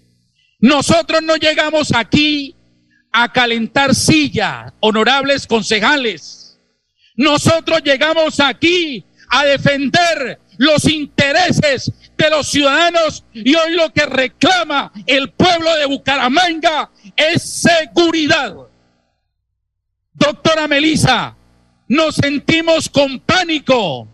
Nosotros 0.59 1.21
no 1.21 1.35
llegamos 1.35 1.93
aquí 1.93 2.55
a 3.11 3.31
calentar 3.33 3.93
silla, 3.93 4.73
honorables 4.79 5.45
concejales. 5.45 6.59
Nosotros 7.15 7.81
llegamos 7.83 8.39
aquí 8.39 9.03
a 9.27 9.43
defender 9.45 10.39
los 10.57 10.85
intereses 10.85 11.91
de 12.21 12.29
los 12.29 12.47
ciudadanos 12.47 13.23
y 13.33 13.55
hoy 13.55 13.73
lo 13.73 13.91
que 13.91 14.05
reclama 14.05 14.91
el 15.07 15.31
pueblo 15.31 15.75
de 15.75 15.87
Bucaramanga 15.87 16.91
es 17.15 17.41
seguridad. 17.41 18.55
Doctora 20.13 20.67
Melisa, 20.67 21.35
nos 21.87 22.15
sentimos 22.15 22.89
con 22.89 23.19
pánico. 23.21 24.07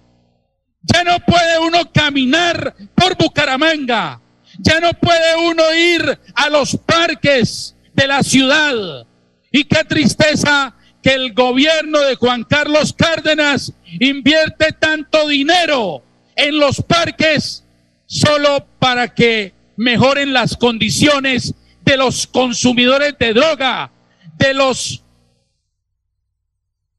Ya 0.84 1.04
no 1.04 1.20
puede 1.20 1.60
uno 1.60 1.92
caminar 1.92 2.74
por 2.96 3.18
Bucaramanga. 3.18 4.22
Ya 4.60 4.80
no 4.80 4.94
puede 4.94 5.50
uno 5.50 5.74
ir 5.74 6.20
a 6.34 6.50
los 6.50 6.78
parques 6.78 7.76
de 7.94 8.08
la 8.08 8.24
ciudad. 8.24 9.06
Y 9.52 9.66
qué 9.66 9.84
tristeza 9.84 10.74
que 11.04 11.14
el 11.14 11.34
gobierno 11.34 12.00
de 12.00 12.16
Juan 12.16 12.46
Carlos 12.46 12.94
Cárdenas 12.94 13.74
invierte 14.00 14.72
tanto 14.72 15.28
dinero 15.28 16.04
en 16.38 16.58
los 16.58 16.82
parques 16.82 17.67
solo 18.08 18.66
para 18.80 19.14
que 19.14 19.54
mejoren 19.76 20.34
las 20.34 20.58
condiciones 20.58 21.54
de 21.86 21.98
los 21.98 22.26
consumidores 22.26 23.16
de 23.20 23.34
droga, 23.34 23.92
de 24.38 24.54
los 24.54 25.04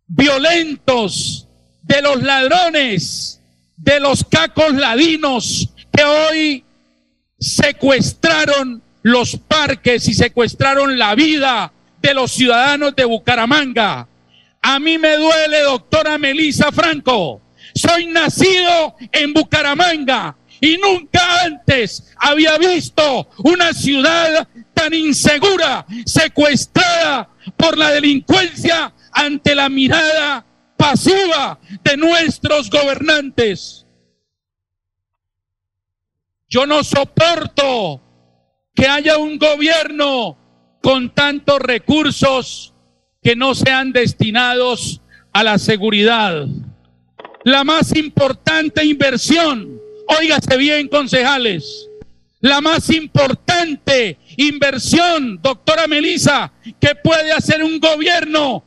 violentos, 0.06 1.48
de 1.82 2.02
los 2.02 2.22
ladrones, 2.22 3.42
de 3.76 4.00
los 4.00 4.24
cacos 4.24 4.74
ladinos 4.74 5.70
que 5.92 6.04
hoy 6.04 6.64
secuestraron 7.38 8.82
los 9.02 9.36
parques 9.36 10.08
y 10.08 10.14
secuestraron 10.14 10.98
la 10.98 11.14
vida 11.14 11.72
de 12.00 12.14
los 12.14 12.32
ciudadanos 12.32 12.94
de 12.94 13.04
Bucaramanga. 13.04 14.06
A 14.60 14.78
mí 14.78 14.98
me 14.98 15.16
duele, 15.16 15.62
doctora 15.62 16.18
Melisa 16.18 16.70
Franco. 16.72 17.40
Soy 17.74 18.06
nacido 18.06 18.96
en 19.12 19.32
Bucaramanga 19.32 20.36
y 20.60 20.76
nunca 20.76 21.42
antes 21.42 22.12
había 22.16 22.58
visto 22.58 23.28
una 23.38 23.72
ciudad 23.72 24.48
tan 24.74 24.94
insegura, 24.94 25.86
secuestrada 26.04 27.28
por 27.56 27.76
la 27.76 27.90
delincuencia 27.90 28.92
ante 29.12 29.54
la 29.54 29.68
mirada 29.68 30.44
pasiva 30.76 31.58
de 31.82 31.96
nuestros 31.96 32.70
gobernantes. 32.70 33.86
Yo 36.48 36.66
no 36.66 36.82
soporto 36.82 38.00
que 38.74 38.86
haya 38.86 39.18
un 39.18 39.38
gobierno 39.38 40.38
con 40.80 41.12
tantos 41.12 41.58
recursos 41.58 42.72
que 43.22 43.36
no 43.36 43.54
sean 43.54 43.92
destinados 43.92 45.02
a 45.32 45.42
la 45.44 45.58
seguridad. 45.58 46.46
La 47.44 47.64
más 47.64 47.94
importante 47.96 48.84
inversión, 48.84 49.80
óigase 50.08 50.56
bien, 50.56 50.88
concejales, 50.88 51.88
la 52.40 52.60
más 52.60 52.90
importante 52.90 54.18
inversión, 54.36 55.40
doctora 55.42 55.86
Melisa, 55.86 56.52
que 56.80 56.94
puede 56.94 57.32
hacer 57.32 57.62
un 57.62 57.80
gobierno 57.80 58.64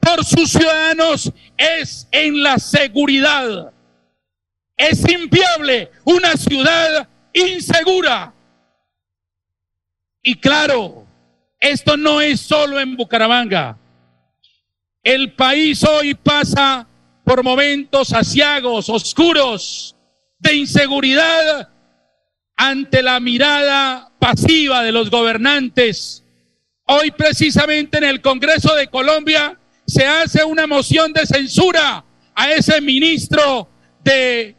por 0.00 0.24
sus 0.24 0.50
ciudadanos 0.50 1.32
es 1.56 2.08
en 2.12 2.42
la 2.42 2.58
seguridad. 2.58 3.72
Es 4.76 5.06
inviable 5.08 5.90
una 6.04 6.36
ciudad 6.36 7.08
insegura. 7.32 8.32
Y 10.22 10.36
claro, 10.36 11.04
esto 11.58 11.96
no 11.96 12.20
es 12.20 12.40
solo 12.40 12.78
en 12.78 12.96
Bucaramanga. 12.96 13.76
El 15.02 15.32
país 15.32 15.82
hoy 15.84 16.14
pasa 16.14 16.86
por 17.24 17.42
momentos 17.42 18.12
asiagos, 18.12 18.88
oscuros, 18.88 19.96
de 20.38 20.54
inseguridad 20.54 21.68
ante 22.56 23.02
la 23.02 23.20
mirada 23.20 24.10
pasiva 24.18 24.82
de 24.82 24.92
los 24.92 25.10
gobernantes. 25.10 26.24
Hoy 26.84 27.10
precisamente 27.10 27.98
en 27.98 28.04
el 28.04 28.20
Congreso 28.20 28.74
de 28.74 28.88
Colombia 28.88 29.58
se 29.86 30.06
hace 30.06 30.44
una 30.44 30.66
moción 30.66 31.12
de 31.12 31.26
censura 31.26 32.04
a 32.34 32.52
ese 32.52 32.80
ministro 32.80 33.68
de 34.02 34.56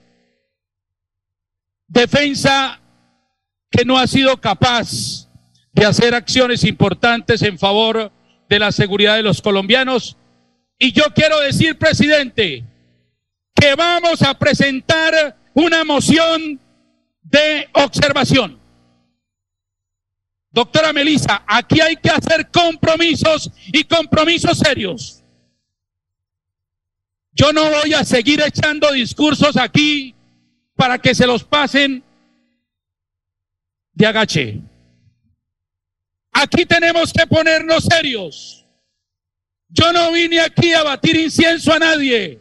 defensa 1.87 2.79
que 3.69 3.85
no 3.85 3.97
ha 3.97 4.07
sido 4.07 4.39
capaz 4.39 5.27
de 5.73 5.85
hacer 5.85 6.13
acciones 6.13 6.63
importantes 6.63 7.41
en 7.41 7.57
favor 7.57 8.11
de 8.47 8.59
la 8.59 8.71
seguridad 8.71 9.15
de 9.15 9.23
los 9.23 9.41
colombianos. 9.41 10.17
Y 10.77 10.91
yo 10.91 11.03
quiero 11.13 11.39
decir, 11.39 11.77
presidente, 11.77 12.63
que 13.53 13.75
vamos 13.75 14.21
a 14.21 14.33
presentar 14.37 15.37
una 15.59 15.83
moción 15.83 16.59
de 17.21 17.67
observación. 17.73 18.59
Doctora 20.51 20.93
Melissa, 20.93 21.43
aquí 21.45 21.79
hay 21.79 21.95
que 21.97 22.09
hacer 22.09 22.49
compromisos 22.49 23.51
y 23.67 23.83
compromisos 23.83 24.57
serios. 24.57 25.23
Yo 27.33 27.53
no 27.53 27.69
voy 27.69 27.93
a 27.93 28.03
seguir 28.03 28.41
echando 28.41 28.91
discursos 28.91 29.55
aquí 29.57 30.15
para 30.75 30.97
que 30.97 31.13
se 31.13 31.27
los 31.27 31.43
pasen 31.43 32.03
de 33.93 34.07
agache. 34.07 34.61
Aquí 36.31 36.65
tenemos 36.65 37.13
que 37.13 37.27
ponernos 37.27 37.83
serios. 37.83 38.65
Yo 39.67 39.93
no 39.93 40.11
vine 40.11 40.39
aquí 40.39 40.73
a 40.73 40.83
batir 40.83 41.15
incienso 41.15 41.71
a 41.73 41.79
nadie. 41.79 42.39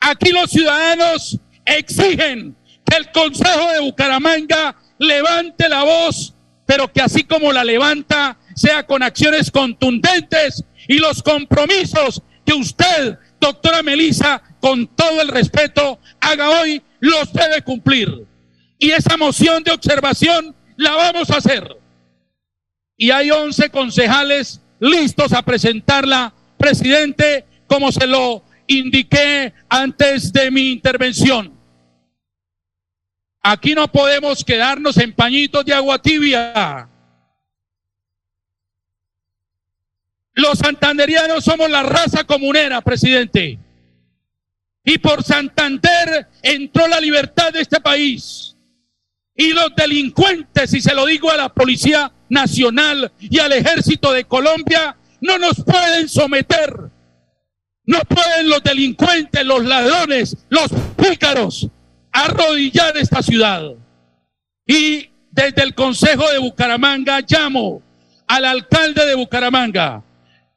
Aquí 0.00 0.30
los 0.30 0.50
ciudadanos 0.50 1.38
exigen 1.76 2.56
que 2.84 2.96
el 2.96 3.10
Consejo 3.12 3.68
de 3.72 3.80
Bucaramanga 3.80 4.76
levante 4.98 5.68
la 5.68 5.84
voz, 5.84 6.34
pero 6.66 6.92
que 6.92 7.00
así 7.00 7.24
como 7.24 7.52
la 7.52 7.64
levanta, 7.64 8.38
sea 8.54 8.86
con 8.86 9.02
acciones 9.02 9.50
contundentes 9.50 10.64
y 10.88 10.98
los 10.98 11.22
compromisos 11.22 12.22
que 12.44 12.54
usted, 12.54 13.18
doctora 13.40 13.82
Melisa, 13.82 14.42
con 14.60 14.86
todo 14.88 15.20
el 15.20 15.28
respeto, 15.28 16.00
haga 16.20 16.60
hoy, 16.60 16.82
los 17.00 17.32
debe 17.32 17.62
cumplir. 17.62 18.26
Y 18.78 18.90
esa 18.90 19.16
moción 19.16 19.62
de 19.62 19.72
observación 19.72 20.54
la 20.76 20.92
vamos 20.92 21.30
a 21.30 21.36
hacer 21.36 21.78
y 22.98 23.12
hay 23.12 23.30
11 23.30 23.70
concejales 23.70 24.60
listos 24.80 25.32
a 25.32 25.42
presentarla, 25.42 26.34
presidente, 26.58 27.46
como 27.68 27.92
se 27.92 28.06
lo 28.06 28.42
indiqué 28.66 29.54
antes 29.68 30.32
de 30.32 30.50
mi 30.50 30.72
intervención. 30.72 31.57
Aquí 33.50 33.74
no 33.74 33.90
podemos 33.90 34.44
quedarnos 34.44 34.98
en 34.98 35.14
pañitos 35.14 35.64
de 35.64 35.72
agua 35.72 35.98
tibia. 36.02 36.86
Los 40.34 40.58
santanderianos 40.58 41.44
somos 41.44 41.70
la 41.70 41.82
raza 41.82 42.24
comunera, 42.24 42.82
presidente. 42.82 43.58
Y 44.84 44.98
por 44.98 45.24
Santander 45.24 46.28
entró 46.42 46.86
la 46.88 47.00
libertad 47.00 47.50
de 47.50 47.62
este 47.62 47.80
país. 47.80 48.54
Y 49.34 49.54
los 49.54 49.74
delincuentes, 49.74 50.74
y 50.74 50.82
se 50.82 50.94
lo 50.94 51.06
digo 51.06 51.30
a 51.30 51.38
la 51.38 51.48
Policía 51.48 52.12
Nacional 52.28 53.10
y 53.18 53.38
al 53.38 53.54
Ejército 53.54 54.12
de 54.12 54.26
Colombia, 54.26 54.94
no 55.22 55.38
nos 55.38 55.64
pueden 55.64 56.06
someter. 56.06 56.90
No 57.86 58.00
pueden 58.00 58.50
los 58.50 58.62
delincuentes, 58.62 59.42
los 59.46 59.64
ladrones, 59.64 60.36
los 60.50 60.68
pícaros 60.98 61.70
arrodillar 62.24 62.96
esta 62.96 63.22
ciudad. 63.22 63.62
Y 64.66 65.10
desde 65.30 65.62
el 65.62 65.74
Consejo 65.74 66.28
de 66.30 66.38
Bucaramanga 66.38 67.20
llamo 67.26 67.82
al 68.26 68.44
alcalde 68.44 69.06
de 69.06 69.14
Bucaramanga 69.14 70.02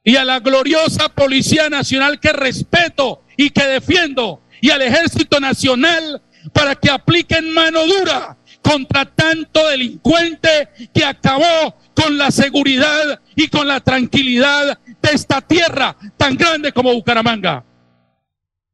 y 0.04 0.16
a 0.16 0.24
la 0.24 0.40
gloriosa 0.40 1.08
Policía 1.08 1.70
Nacional 1.70 2.20
que 2.20 2.32
respeto 2.32 3.22
y 3.36 3.50
que 3.50 3.64
defiendo 3.64 4.42
y 4.60 4.70
al 4.70 4.82
Ejército 4.82 5.40
Nacional 5.40 6.20
para 6.52 6.74
que 6.74 6.90
apliquen 6.90 7.52
mano 7.52 7.86
dura 7.86 8.36
contra 8.60 9.04
tanto 9.04 9.68
delincuente 9.68 10.68
que 10.92 11.04
acabó 11.04 11.76
con 11.94 12.18
la 12.18 12.30
seguridad 12.30 13.20
y 13.34 13.48
con 13.48 13.66
la 13.66 13.80
tranquilidad 13.80 14.78
de 15.00 15.10
esta 15.10 15.40
tierra 15.40 15.96
tan 16.16 16.36
grande 16.36 16.72
como 16.72 16.92
Bucaramanga. 16.92 17.64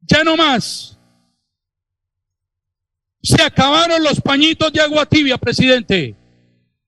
Ya 0.01 0.23
no 0.23 0.35
más. 0.35 0.98
Se 3.21 3.41
acabaron 3.41 4.03
los 4.03 4.21
pañitos 4.21 4.71
de 4.71 4.81
agua 4.81 5.05
tibia, 5.05 5.37
presidente. 5.37 6.15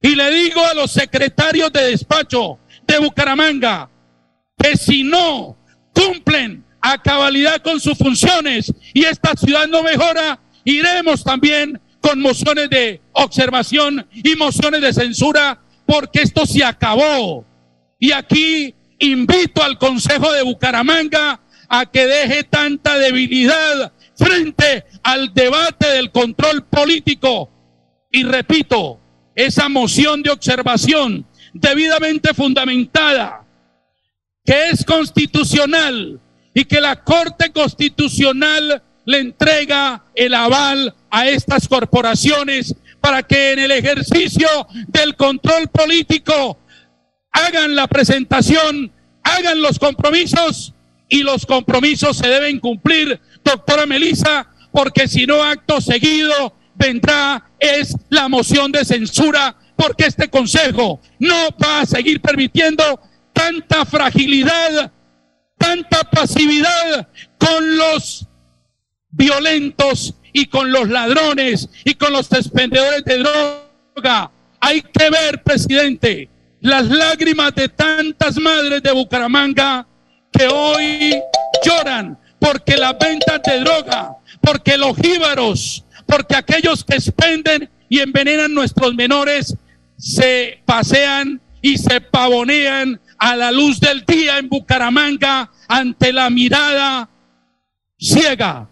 Y 0.02 0.16
le 0.16 0.32
digo 0.32 0.66
a 0.66 0.74
los 0.74 0.92
secretarios 0.92 1.72
de 1.72 1.84
despacho 1.92 2.60
de 2.88 3.00
Bucaramanga 3.00 3.90
que 4.58 4.76
si 4.78 5.04
no 5.04 5.58
cumplen 5.94 6.64
a 6.82 7.02
cabalidad 7.02 7.62
con 7.62 7.80
sus 7.80 7.98
funciones 7.98 8.74
y 8.94 9.04
esta 9.04 9.36
ciudad 9.36 9.68
no 9.68 9.84
mejora, 9.84 10.40
iremos 10.64 11.24
también 11.24 11.80
con 12.00 12.20
mociones 12.20 12.70
de 12.70 13.00
observación 13.14 14.08
y 14.12 14.36
mociones 14.36 14.82
de 14.82 14.94
censura 14.94 15.62
porque 15.86 16.22
esto 16.22 16.46
se 16.46 16.64
acabó. 16.64 17.46
Y 18.00 18.12
aquí 18.12 18.74
invito 18.98 19.62
al 19.64 19.78
Consejo 19.78 20.32
de 20.32 20.42
Bucaramanga 20.42 21.42
a 21.70 21.86
que 21.86 22.08
deje 22.08 22.44
tanta 22.44 22.98
debilidad 22.98 23.94
frente 24.22 24.86
al 25.04 25.34
debate 25.34 25.88
del 25.88 26.12
control 26.12 26.64
político. 26.66 27.50
Y 28.12 28.24
repito, 28.24 29.00
esa 29.36 29.70
moción 29.70 30.22
de 30.22 30.30
observación 30.30 31.26
debidamente 31.54 32.34
fundamentada, 32.34 33.46
que 34.46 34.70
es 34.70 34.86
constitucional 34.86 36.20
y 36.54 36.66
que 36.66 36.82
la 36.82 37.04
Corte 37.04 37.52
Constitucional 37.52 38.84
le 39.06 39.20
entrega 39.20 40.06
el 40.14 40.34
aval 40.34 40.94
a 41.10 41.28
estas 41.28 41.68
corporaciones 41.68 42.76
para 43.00 43.24
que 43.24 43.54
en 43.54 43.60
el 43.60 43.72
ejercicio 43.72 44.48
del 44.88 45.16
control 45.16 45.68
político 45.70 46.60
hagan 47.32 47.76
la 47.76 47.88
presentación, 47.88 48.92
hagan 49.24 49.62
los 49.62 49.80
compromisos 49.80 50.74
y 51.10 51.24
los 51.24 51.46
compromisos 51.46 52.18
se 52.18 52.28
deben 52.28 52.60
cumplir, 52.60 53.20
doctora 53.44 53.86
Melisa, 53.86 54.48
porque 54.72 55.08
si 55.08 55.26
no 55.26 55.44
acto 55.44 55.82
seguido 55.82 56.56
vendrá 56.76 57.52
es 57.60 57.96
la 58.10 58.28
moción 58.28 58.72
de 58.72 58.86
censura 58.86 59.56
porque 59.76 60.06
este 60.06 60.30
consejo 60.30 61.02
no 61.20 61.50
va 61.64 61.82
a 61.82 61.86
seguir 61.86 62.22
permitiendo 62.22 63.00
tanta 63.34 63.86
fragilidad, 63.86 64.92
tanta 65.58 66.04
pasividad 66.04 67.08
con 67.38 67.78
los 67.78 68.28
violentos 69.10 70.14
y 70.34 70.46
con 70.46 70.72
los 70.72 70.88
ladrones 70.90 71.70
y 71.84 71.96
con 71.96 72.14
los 72.14 72.30
despendedores 72.30 73.04
de 73.06 73.18
droga. 73.18 74.32
Hay 74.60 74.82
que 74.82 75.10
ver, 75.10 75.42
presidente, 75.44 76.30
las 76.62 76.86
lágrimas 76.86 77.56
de 77.56 77.68
tantas 77.70 78.38
madres 78.38 78.84
de 78.84 78.92
Bucaramanga 78.92 79.88
que 80.32 80.48
hoy 80.48 81.20
lloran 81.66 82.20
porque 82.42 82.76
las 82.76 82.98
ventas 82.98 83.40
de 83.44 83.60
droga, 83.60 84.18
porque 84.42 84.76
los 84.76 84.98
jíbaros, 84.98 85.86
porque 86.08 86.36
aquellos 86.36 86.84
que 86.84 86.96
expenden 86.96 87.70
y 87.88 88.00
envenenan 88.00 88.52
nuestros 88.52 88.96
menores 88.96 89.56
se 89.96 90.60
pasean 90.66 91.40
y 91.62 91.78
se 91.78 92.02
pavonean 92.02 93.00
a 93.20 93.36
la 93.36 93.52
luz 93.52 93.80
del 93.80 94.04
día 94.08 94.40
en 94.40 94.50
Bucaramanga 94.50 95.52
ante 95.68 96.12
la 96.12 96.32
mirada 96.32 97.08
ciega 98.00 98.68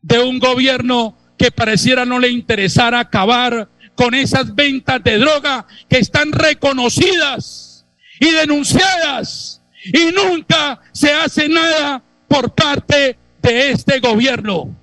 de 0.00 0.18
un 0.18 0.38
gobierno 0.38 1.18
que 1.36 1.50
pareciera 1.50 2.06
no 2.06 2.18
le 2.18 2.30
interesara 2.30 2.98
acabar 2.98 3.68
con 3.94 4.14
esas 4.14 4.54
ventas 4.54 5.04
de 5.04 5.18
droga 5.18 5.66
que 5.90 5.98
están 5.98 6.32
reconocidas 6.32 7.84
y 8.18 8.30
denunciadas 8.30 9.60
y 9.84 10.12
nunca 10.12 10.80
se 10.92 11.12
hace 11.12 11.46
nada 11.50 12.02
por 12.32 12.54
parte 12.54 13.18
de 13.42 13.72
este 13.72 14.00
gobierno. 14.00 14.74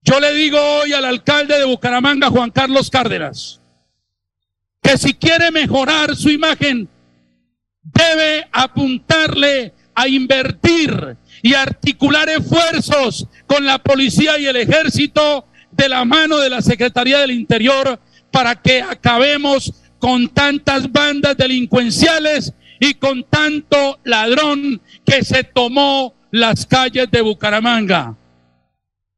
Yo 0.00 0.18
le 0.18 0.32
digo 0.32 0.58
hoy 0.58 0.94
al 0.94 1.04
alcalde 1.04 1.58
de 1.58 1.66
Bucaramanga, 1.66 2.30
Juan 2.30 2.50
Carlos 2.50 2.88
Cárdenas, 2.88 3.60
que 4.80 4.96
si 4.96 5.12
quiere 5.12 5.50
mejorar 5.50 6.16
su 6.16 6.30
imagen, 6.30 6.88
debe 7.82 8.48
apuntarle 8.50 9.74
a 9.94 10.08
invertir 10.08 11.18
y 11.42 11.52
articular 11.52 12.30
esfuerzos 12.30 13.26
con 13.46 13.66
la 13.66 13.78
policía 13.78 14.38
y 14.38 14.46
el 14.46 14.56
ejército 14.56 15.44
de 15.70 15.90
la 15.90 16.06
mano 16.06 16.38
de 16.38 16.48
la 16.48 16.62
Secretaría 16.62 17.18
del 17.18 17.32
Interior 17.32 18.00
para 18.30 18.54
que 18.54 18.80
acabemos 18.80 19.74
con 19.98 20.30
tantas 20.30 20.90
bandas 20.90 21.36
delincuenciales 21.36 22.54
y 22.80 22.94
con 22.94 23.24
tanto 23.24 23.98
ladrón 24.04 24.80
que 25.04 25.22
se 25.22 25.44
tomó 25.44 26.14
las 26.30 26.66
calles 26.66 27.10
de 27.10 27.20
Bucaramanga. 27.20 28.16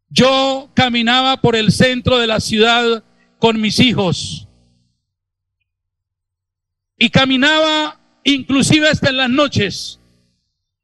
Yo 0.09 0.71
caminaba 0.75 1.41
por 1.41 1.57
el 1.57 1.73
centro 1.73 2.19
de 2.19 2.27
la 2.27 2.41
ciudad 2.41 3.05
con 3.39 3.61
mis 3.61 3.79
hijos 3.79 4.49
y 6.99 7.11
caminaba 7.11 7.99
inclusive 8.25 8.89
hasta 8.89 9.09
en 9.11 9.17
las 9.17 9.31
noches 9.31 10.01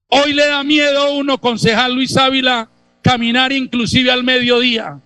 Hoy 0.09 0.33
le 0.33 0.47
da 0.47 0.63
miedo 0.63 1.01
a 1.01 1.11
uno, 1.11 1.39
concejal 1.39 1.95
Luis 1.95 2.17
Ávila, 2.17 2.71
caminar 3.03 3.53
inclusive 3.53 4.11
al 4.11 4.23
mediodía. 4.23 5.01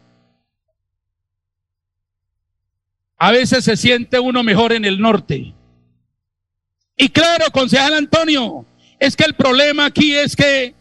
A 3.16 3.30
veces 3.30 3.64
se 3.64 3.76
siente 3.76 4.18
uno 4.18 4.42
mejor 4.42 4.72
en 4.72 4.84
el 4.84 5.00
norte. 5.00 5.54
Y 6.96 7.08
claro, 7.08 7.46
concejal 7.50 7.94
Antonio, 7.94 8.66
es 8.98 9.16
que 9.16 9.24
el 9.24 9.34
problema 9.34 9.86
aquí 9.86 10.14
es 10.14 10.36
que 10.36 10.74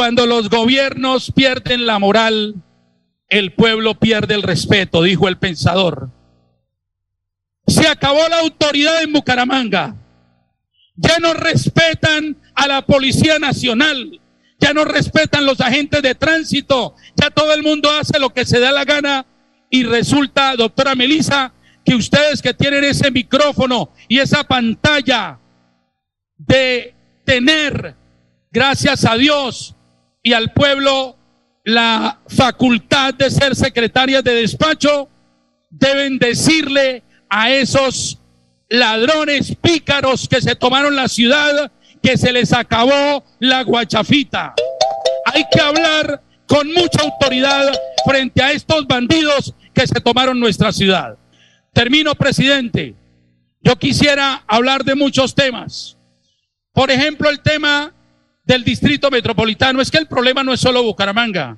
cuando 0.00 0.24
los 0.24 0.48
gobiernos 0.48 1.30
pierden 1.30 1.84
la 1.84 1.98
moral, 1.98 2.54
el 3.28 3.52
pueblo 3.52 4.00
pierde 4.00 4.32
el 4.32 4.42
respeto, 4.42 5.02
dijo 5.02 5.28
el 5.28 5.36
pensador. 5.36 6.08
Se 7.66 7.86
acabó 7.86 8.26
la 8.30 8.38
autoridad 8.38 9.02
en 9.02 9.12
Bucaramanga. 9.12 9.94
Ya 10.96 11.18
no 11.18 11.34
respetan 11.34 12.38
a 12.54 12.66
la 12.66 12.86
Policía 12.86 13.38
Nacional, 13.38 14.18
ya 14.58 14.72
no 14.72 14.86
respetan 14.86 15.44
los 15.44 15.60
agentes 15.60 16.00
de 16.00 16.14
tránsito, 16.14 16.96
ya 17.14 17.28
todo 17.28 17.52
el 17.52 17.62
mundo 17.62 17.90
hace 17.90 18.18
lo 18.18 18.30
que 18.30 18.46
se 18.46 18.58
da 18.58 18.72
la 18.72 18.86
gana 18.86 19.26
y 19.68 19.82
resulta, 19.84 20.56
doctora 20.56 20.94
Melisa, 20.94 21.52
que 21.84 21.94
ustedes 21.94 22.40
que 22.40 22.54
tienen 22.54 22.84
ese 22.84 23.10
micrófono 23.10 23.90
y 24.08 24.18
esa 24.18 24.44
pantalla 24.44 25.38
de 26.38 26.94
tener, 27.26 27.96
gracias 28.50 29.04
a 29.04 29.16
Dios 29.16 29.76
y 30.22 30.32
al 30.32 30.52
pueblo, 30.52 31.16
la 31.64 32.20
facultad 32.28 33.14
de 33.14 33.30
ser 33.30 33.54
secretarias 33.54 34.22
de 34.24 34.34
despacho, 34.34 35.08
deben 35.70 36.18
decirle 36.18 37.02
a 37.28 37.50
esos 37.50 38.18
ladrones 38.68 39.54
pícaros 39.60 40.28
que 40.28 40.40
se 40.40 40.54
tomaron 40.56 40.96
la 40.96 41.08
ciudad, 41.08 41.70
que 42.02 42.16
se 42.16 42.32
les 42.32 42.52
acabó 42.52 43.24
la 43.38 43.62
guachafita. 43.62 44.54
Hay 45.26 45.44
que 45.50 45.60
hablar 45.60 46.22
con 46.46 46.68
mucha 46.72 47.02
autoridad 47.02 47.72
frente 48.04 48.42
a 48.42 48.52
estos 48.52 48.86
bandidos 48.86 49.54
que 49.72 49.86
se 49.86 50.00
tomaron 50.00 50.40
nuestra 50.40 50.72
ciudad. 50.72 51.16
Termino, 51.72 52.14
presidente. 52.14 52.94
Yo 53.62 53.76
quisiera 53.76 54.42
hablar 54.46 54.84
de 54.84 54.94
muchos 54.94 55.34
temas. 55.34 55.96
Por 56.72 56.90
ejemplo, 56.90 57.28
el 57.28 57.40
tema 57.40 57.92
del 58.50 58.64
distrito 58.64 59.12
metropolitano. 59.12 59.80
Es 59.80 59.92
que 59.92 59.98
el 59.98 60.08
problema 60.08 60.42
no 60.42 60.52
es 60.52 60.60
solo 60.60 60.82
Bucaramanga. 60.82 61.56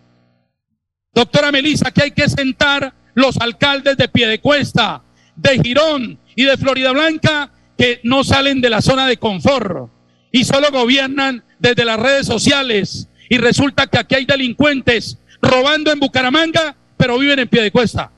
Doctora 1.14 1.50
Melisa, 1.50 1.90
que 1.90 2.02
hay 2.02 2.11
que 2.11 2.28
sentar 2.28 2.92
los 3.14 3.38
alcaldes 3.38 3.96
de 3.96 4.09
Piedecuesta, 4.09 5.02
de 5.35 5.59
Girón 5.62 6.18
y 6.37 6.44
de 6.44 6.57
Florida 6.59 6.92
Blanca 6.92 7.50
que 7.78 8.00
no 8.05 8.24
salen 8.24 8.61
de 8.61 8.68
la 8.68 8.83
zona 8.83 9.07
de 9.07 9.16
confort 9.16 9.90
y 10.31 10.44
solo 10.44 10.70
gobiernan 10.70 11.42
desde 11.59 11.87
las 11.87 11.98
redes 11.98 12.26
sociales 12.26 13.09
y 13.31 13.38
resulta 13.38 13.87
que 13.87 13.98
aquí 13.98 14.14
hay 14.14 14.24
delincuentes 14.26 15.18
robando 15.40 15.90
en 15.90 15.98
Bucaramanga, 15.98 16.76
pero 16.98 17.18
viven 17.18 17.38
en 17.38 17.48
pie 17.48 17.62
de 17.62 17.72
cuesta. 17.72 18.12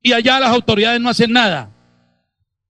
Y 0.00 0.12
allá 0.14 0.40
las 0.40 0.50
autoridades 0.50 1.00
no 1.00 1.10
hacen 1.10 1.32
nada. 1.32 1.70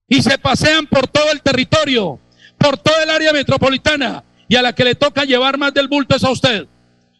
Y 0.07 0.21
se 0.21 0.37
pasean 0.37 0.85
por 0.85 1.07
todo 1.07 1.31
el 1.31 1.41
territorio, 1.41 2.19
por 2.57 2.77
todo 2.77 2.95
el 3.01 3.09
área 3.09 3.31
metropolitana, 3.31 4.23
y 4.53 4.55
a 4.55 4.61
la 4.61 4.73
que 4.73 4.83
le 4.83 4.93
toca 4.93 5.23
llevar 5.23 5.57
más 5.57 5.73
del 5.73 5.87
bulto 5.87 6.15
es 6.15 6.23
a 6.23 6.29
usted 6.29 6.67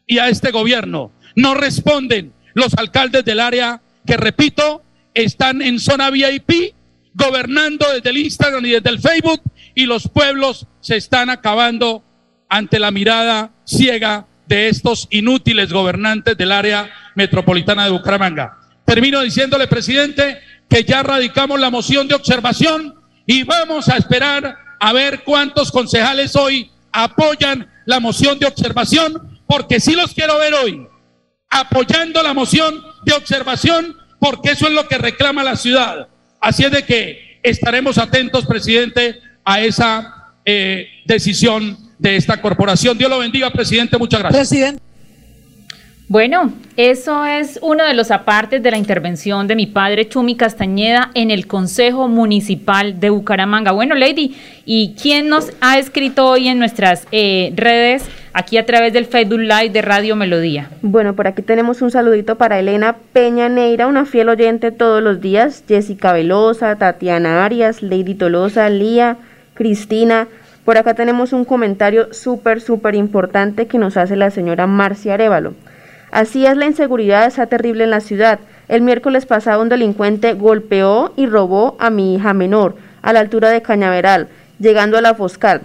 y 0.05 0.19
a 0.19 0.29
este 0.29 0.51
gobierno. 0.51 1.11
No 1.35 1.55
responden 1.55 2.31
los 2.53 2.75
alcaldes 2.75 3.25
del 3.25 3.39
área 3.39 3.81
que, 4.05 4.17
repito, 4.17 4.83
están 5.15 5.63
en 5.63 5.79
zona 5.79 6.11
VIP, 6.11 6.75
gobernando 7.15 7.87
desde 7.91 8.11
el 8.11 8.17
Instagram 8.17 8.63
y 8.67 8.69
desde 8.69 8.91
el 8.91 8.99
Facebook, 8.99 9.41
y 9.73 9.87
los 9.87 10.07
pueblos 10.09 10.67
se 10.79 10.95
están 10.95 11.31
acabando 11.31 12.03
ante 12.49 12.77
la 12.77 12.91
mirada 12.91 13.49
ciega 13.65 14.27
de 14.45 14.69
estos 14.69 15.07
inútiles 15.09 15.73
gobernantes 15.73 16.37
del 16.37 16.51
área 16.51 16.91
metropolitana 17.15 17.85
de 17.85 17.89
Bucaramanga. 17.93 18.59
Termino 18.85 19.21
diciéndole, 19.21 19.65
presidente, 19.65 20.37
que 20.69 20.83
ya 20.83 21.01
radicamos 21.01 21.59
la 21.59 21.71
moción 21.71 22.07
de 22.07 22.13
observación 22.13 22.93
y 23.25 23.41
vamos 23.41 23.89
a 23.89 23.97
esperar 23.97 24.55
a 24.79 24.93
ver 24.93 25.23
cuántos 25.23 25.71
concejales 25.71 26.35
hoy 26.35 26.69
apoyan 26.93 27.69
la 27.85 27.99
moción 27.99 28.39
de 28.39 28.45
observación, 28.45 29.41
porque 29.47 29.79
sí 29.79 29.93
los 29.93 30.13
quiero 30.13 30.37
ver 30.37 30.53
hoy 30.53 30.87
apoyando 31.53 32.23
la 32.23 32.33
moción 32.33 32.83
de 33.05 33.13
observación, 33.13 33.95
porque 34.19 34.51
eso 34.51 34.67
es 34.67 34.73
lo 34.73 34.87
que 34.87 34.97
reclama 34.97 35.43
la 35.43 35.55
ciudad. 35.55 36.07
Así 36.41 36.63
es 36.63 36.71
de 36.71 36.83
que 36.83 37.39
estaremos 37.43 37.97
atentos, 37.99 38.45
presidente, 38.45 39.21
a 39.45 39.61
esa 39.61 40.33
eh, 40.45 40.87
decisión 41.05 41.77
de 41.99 42.15
esta 42.15 42.41
corporación. 42.41 42.97
Dios 42.97 43.09
lo 43.09 43.19
bendiga, 43.19 43.51
presidente. 43.51 43.97
Muchas 43.97 44.21
gracias. 44.21 44.49
Presidente. 44.49 44.82
Bueno, 46.13 46.53
eso 46.77 47.25
es 47.25 47.57
uno 47.63 47.83
de 47.83 47.95
los 47.95 48.11
apartes 48.11 48.61
de 48.61 48.69
la 48.69 48.77
intervención 48.77 49.47
de 49.47 49.55
mi 49.55 49.65
padre 49.65 50.07
Chumi 50.07 50.35
Castañeda 50.35 51.09
en 51.15 51.31
el 51.31 51.47
Consejo 51.47 52.07
Municipal 52.07 52.99
de 52.99 53.09
Bucaramanga. 53.09 53.71
Bueno, 53.71 53.95
Lady, 53.95 54.37
¿y 54.63 54.93
quién 54.93 55.27
nos 55.27 55.51
ha 55.59 55.79
escrito 55.79 56.27
hoy 56.27 56.49
en 56.49 56.59
nuestras 56.59 57.07
eh, 57.11 57.51
redes, 57.55 58.07
aquí 58.31 58.59
a 58.59 58.65
través 58.67 58.93
del 58.93 59.07
Facebook 59.07 59.39
Live 59.39 59.71
de 59.71 59.81
Radio 59.81 60.15
Melodía? 60.15 60.69
Bueno, 60.83 61.15
por 61.15 61.25
aquí 61.25 61.41
tenemos 61.41 61.81
un 61.81 61.89
saludito 61.89 62.35
para 62.35 62.59
Elena 62.59 62.95
Peña 63.11 63.49
Neira, 63.49 63.87
una 63.87 64.05
fiel 64.05 64.29
oyente 64.29 64.71
todos 64.71 65.01
los 65.01 65.19
días, 65.19 65.63
Jessica 65.67 66.13
Velosa, 66.13 66.75
Tatiana 66.75 67.43
Arias, 67.43 67.81
Lady 67.81 68.13
Tolosa, 68.13 68.69
Lía, 68.69 69.17
Cristina. 69.55 70.27
Por 70.63 70.77
acá 70.77 70.93
tenemos 70.93 71.33
un 71.33 71.43
comentario 71.43 72.13
súper, 72.13 72.61
súper 72.61 72.93
importante 72.93 73.65
que 73.65 73.79
nos 73.79 73.97
hace 73.97 74.15
la 74.15 74.29
señora 74.29 74.67
Marcia 74.67 75.15
Arevalo. 75.15 75.55
Así 76.13 76.45
es 76.45 76.55
la 76.55 76.67
inseguridad, 76.67 77.25
está 77.25 77.47
terrible 77.47 77.85
en 77.85 77.89
la 77.89 77.99
ciudad. 77.99 78.37
El 78.67 78.83
miércoles 78.83 79.25
pasado 79.25 79.63
un 79.63 79.69
delincuente 79.69 80.35
golpeó 80.35 81.11
y 81.15 81.25
robó 81.25 81.75
a 81.79 81.89
mi 81.89 82.13
hija 82.13 82.35
menor 82.35 82.75
a 83.01 83.13
la 83.13 83.19
altura 83.19 83.49
de 83.49 83.63
Cañaveral, 83.63 84.27
llegando 84.59 84.99
a 84.99 85.01
la 85.01 85.15
Foscal. 85.15 85.61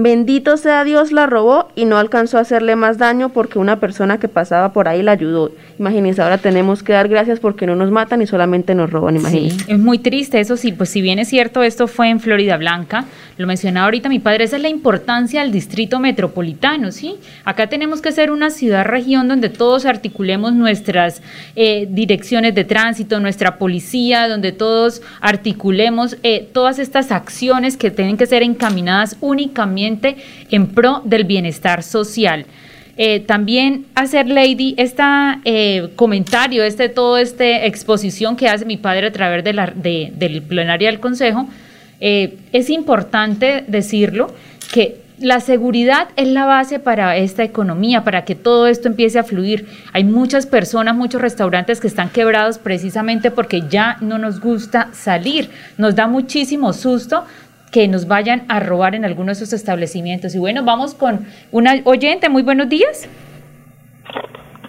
Bendito 0.00 0.56
sea 0.56 0.84
Dios, 0.84 1.10
la 1.10 1.26
robó 1.26 1.70
y 1.74 1.84
no 1.84 1.98
alcanzó 1.98 2.38
a 2.38 2.42
hacerle 2.42 2.76
más 2.76 2.98
daño 2.98 3.30
porque 3.30 3.58
una 3.58 3.80
persona 3.80 4.20
que 4.20 4.28
pasaba 4.28 4.72
por 4.72 4.86
ahí 4.86 5.02
la 5.02 5.10
ayudó. 5.10 5.50
Imagínense, 5.76 6.22
ahora 6.22 6.38
tenemos 6.38 6.84
que 6.84 6.92
dar 6.92 7.08
gracias 7.08 7.40
porque 7.40 7.66
no 7.66 7.74
nos 7.74 7.90
matan 7.90 8.22
y 8.22 8.26
solamente 8.28 8.76
nos 8.76 8.90
roban, 8.90 9.16
imagínense. 9.16 9.58
Sí, 9.58 9.72
es 9.72 9.78
muy 9.80 9.98
triste, 9.98 10.38
eso 10.38 10.56
sí, 10.56 10.70
pues 10.70 10.90
si 10.90 11.02
bien 11.02 11.18
es 11.18 11.26
cierto, 11.26 11.64
esto 11.64 11.88
fue 11.88 12.10
en 12.10 12.20
Florida 12.20 12.56
Blanca, 12.56 13.06
lo 13.38 13.48
mencionaba 13.48 13.86
ahorita 13.86 14.08
mi 14.08 14.20
padre, 14.20 14.44
esa 14.44 14.54
es 14.54 14.62
la 14.62 14.68
importancia 14.68 15.42
del 15.42 15.50
distrito 15.50 15.98
metropolitano, 15.98 16.92
¿sí? 16.92 17.16
Acá 17.44 17.66
tenemos 17.66 18.00
que 18.00 18.12
ser 18.12 18.30
una 18.30 18.50
ciudad-región 18.50 19.26
donde 19.26 19.48
todos 19.48 19.84
articulemos 19.84 20.52
nuestras 20.52 21.22
eh, 21.56 21.88
direcciones 21.90 22.54
de 22.54 22.62
tránsito, 22.62 23.18
nuestra 23.18 23.58
policía, 23.58 24.28
donde 24.28 24.52
todos 24.52 25.02
articulemos 25.20 26.18
eh, 26.22 26.48
todas 26.52 26.78
estas 26.78 27.10
acciones 27.10 27.76
que 27.76 27.90
tienen 27.90 28.16
que 28.16 28.26
ser 28.26 28.44
encaminadas 28.44 29.16
únicamente 29.20 29.87
en 30.50 30.66
pro 30.68 31.02
del 31.04 31.24
bienestar 31.24 31.82
social. 31.82 32.46
Eh, 33.00 33.20
también 33.20 33.86
hacer, 33.94 34.28
Lady, 34.28 34.74
este 34.76 35.04
comentario, 35.94 36.64
este, 36.64 36.88
toda 36.88 37.20
esta 37.20 37.64
exposición 37.64 38.36
que 38.36 38.48
hace 38.48 38.64
mi 38.64 38.76
padre 38.76 39.06
a 39.06 39.12
través 39.12 39.44
de 39.44 39.52
la, 39.52 39.72
del 39.74 40.42
plenario 40.42 40.88
del 40.88 40.98
Consejo, 40.98 41.48
eh, 42.00 42.36
es 42.52 42.70
importante 42.70 43.64
decirlo, 43.68 44.34
que 44.72 45.00
la 45.20 45.40
seguridad 45.40 46.08
es 46.16 46.28
la 46.28 46.44
base 46.44 46.78
para 46.78 47.16
esta 47.16 47.42
economía, 47.42 48.04
para 48.04 48.24
que 48.24 48.36
todo 48.36 48.68
esto 48.68 48.86
empiece 48.86 49.18
a 49.18 49.24
fluir. 49.24 49.66
Hay 49.92 50.04
muchas 50.04 50.46
personas, 50.46 50.94
muchos 50.94 51.20
restaurantes 51.20 51.80
que 51.80 51.88
están 51.88 52.08
quebrados 52.10 52.58
precisamente 52.58 53.32
porque 53.32 53.64
ya 53.68 53.96
no 54.00 54.18
nos 54.18 54.40
gusta 54.40 54.90
salir. 54.92 55.50
Nos 55.76 55.96
da 55.96 56.06
muchísimo 56.06 56.72
susto 56.72 57.24
que 57.70 57.88
nos 57.88 58.08
vayan 58.08 58.44
a 58.48 58.60
robar 58.60 58.94
en 58.94 59.04
alguno 59.04 59.26
de 59.26 59.32
esos 59.32 59.52
establecimientos. 59.52 60.34
Y 60.34 60.38
bueno, 60.38 60.64
vamos 60.64 60.94
con 60.94 61.26
una 61.52 61.74
oyente. 61.84 62.28
Muy 62.28 62.42
buenos 62.42 62.68
días. 62.68 63.08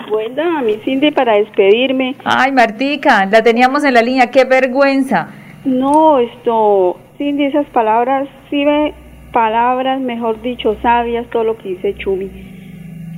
Buena, 0.10 0.62
mi 0.62 0.78
Cindy, 0.78 1.12
para 1.12 1.36
despedirme. 1.36 2.16
Ay, 2.24 2.52
Martica, 2.52 3.28
la 3.28 3.44
teníamos 3.44 3.84
en 3.84 3.94
la 3.94 4.02
línea, 4.02 4.32
qué 4.32 4.44
vergüenza. 4.44 5.30
No, 5.66 6.18
esto, 6.20 7.00
Cindy, 7.18 7.46
esas 7.46 7.68
palabras, 7.68 8.28
sí 8.50 8.66
ve 8.66 8.94
palabras, 9.32 10.02
mejor 10.02 10.42
dicho, 10.42 10.76
sabias, 10.82 11.30
todo 11.30 11.44
lo 11.44 11.58
que 11.58 11.70
dice 11.70 11.96
Chumi. 11.96 12.30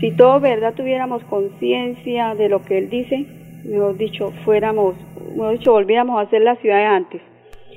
Si 0.01 0.11
todo 0.11 0.39
verdad 0.39 0.73
tuviéramos 0.73 1.23
conciencia 1.25 2.35
de 2.35 2.49
lo 2.49 2.61
que 2.61 2.77
él 2.79 2.89
dice, 2.89 3.25
mejor 3.63 3.97
dicho, 3.97 4.33
fuéramos, 4.43 4.95
mejor 5.33 5.57
dicho, 5.57 5.71
volviéramos 5.71 6.19
a 6.19 6.23
hacer 6.23 6.41
la 6.41 6.55
ciudad 6.57 6.77
de 6.77 6.85
antes. 6.85 7.21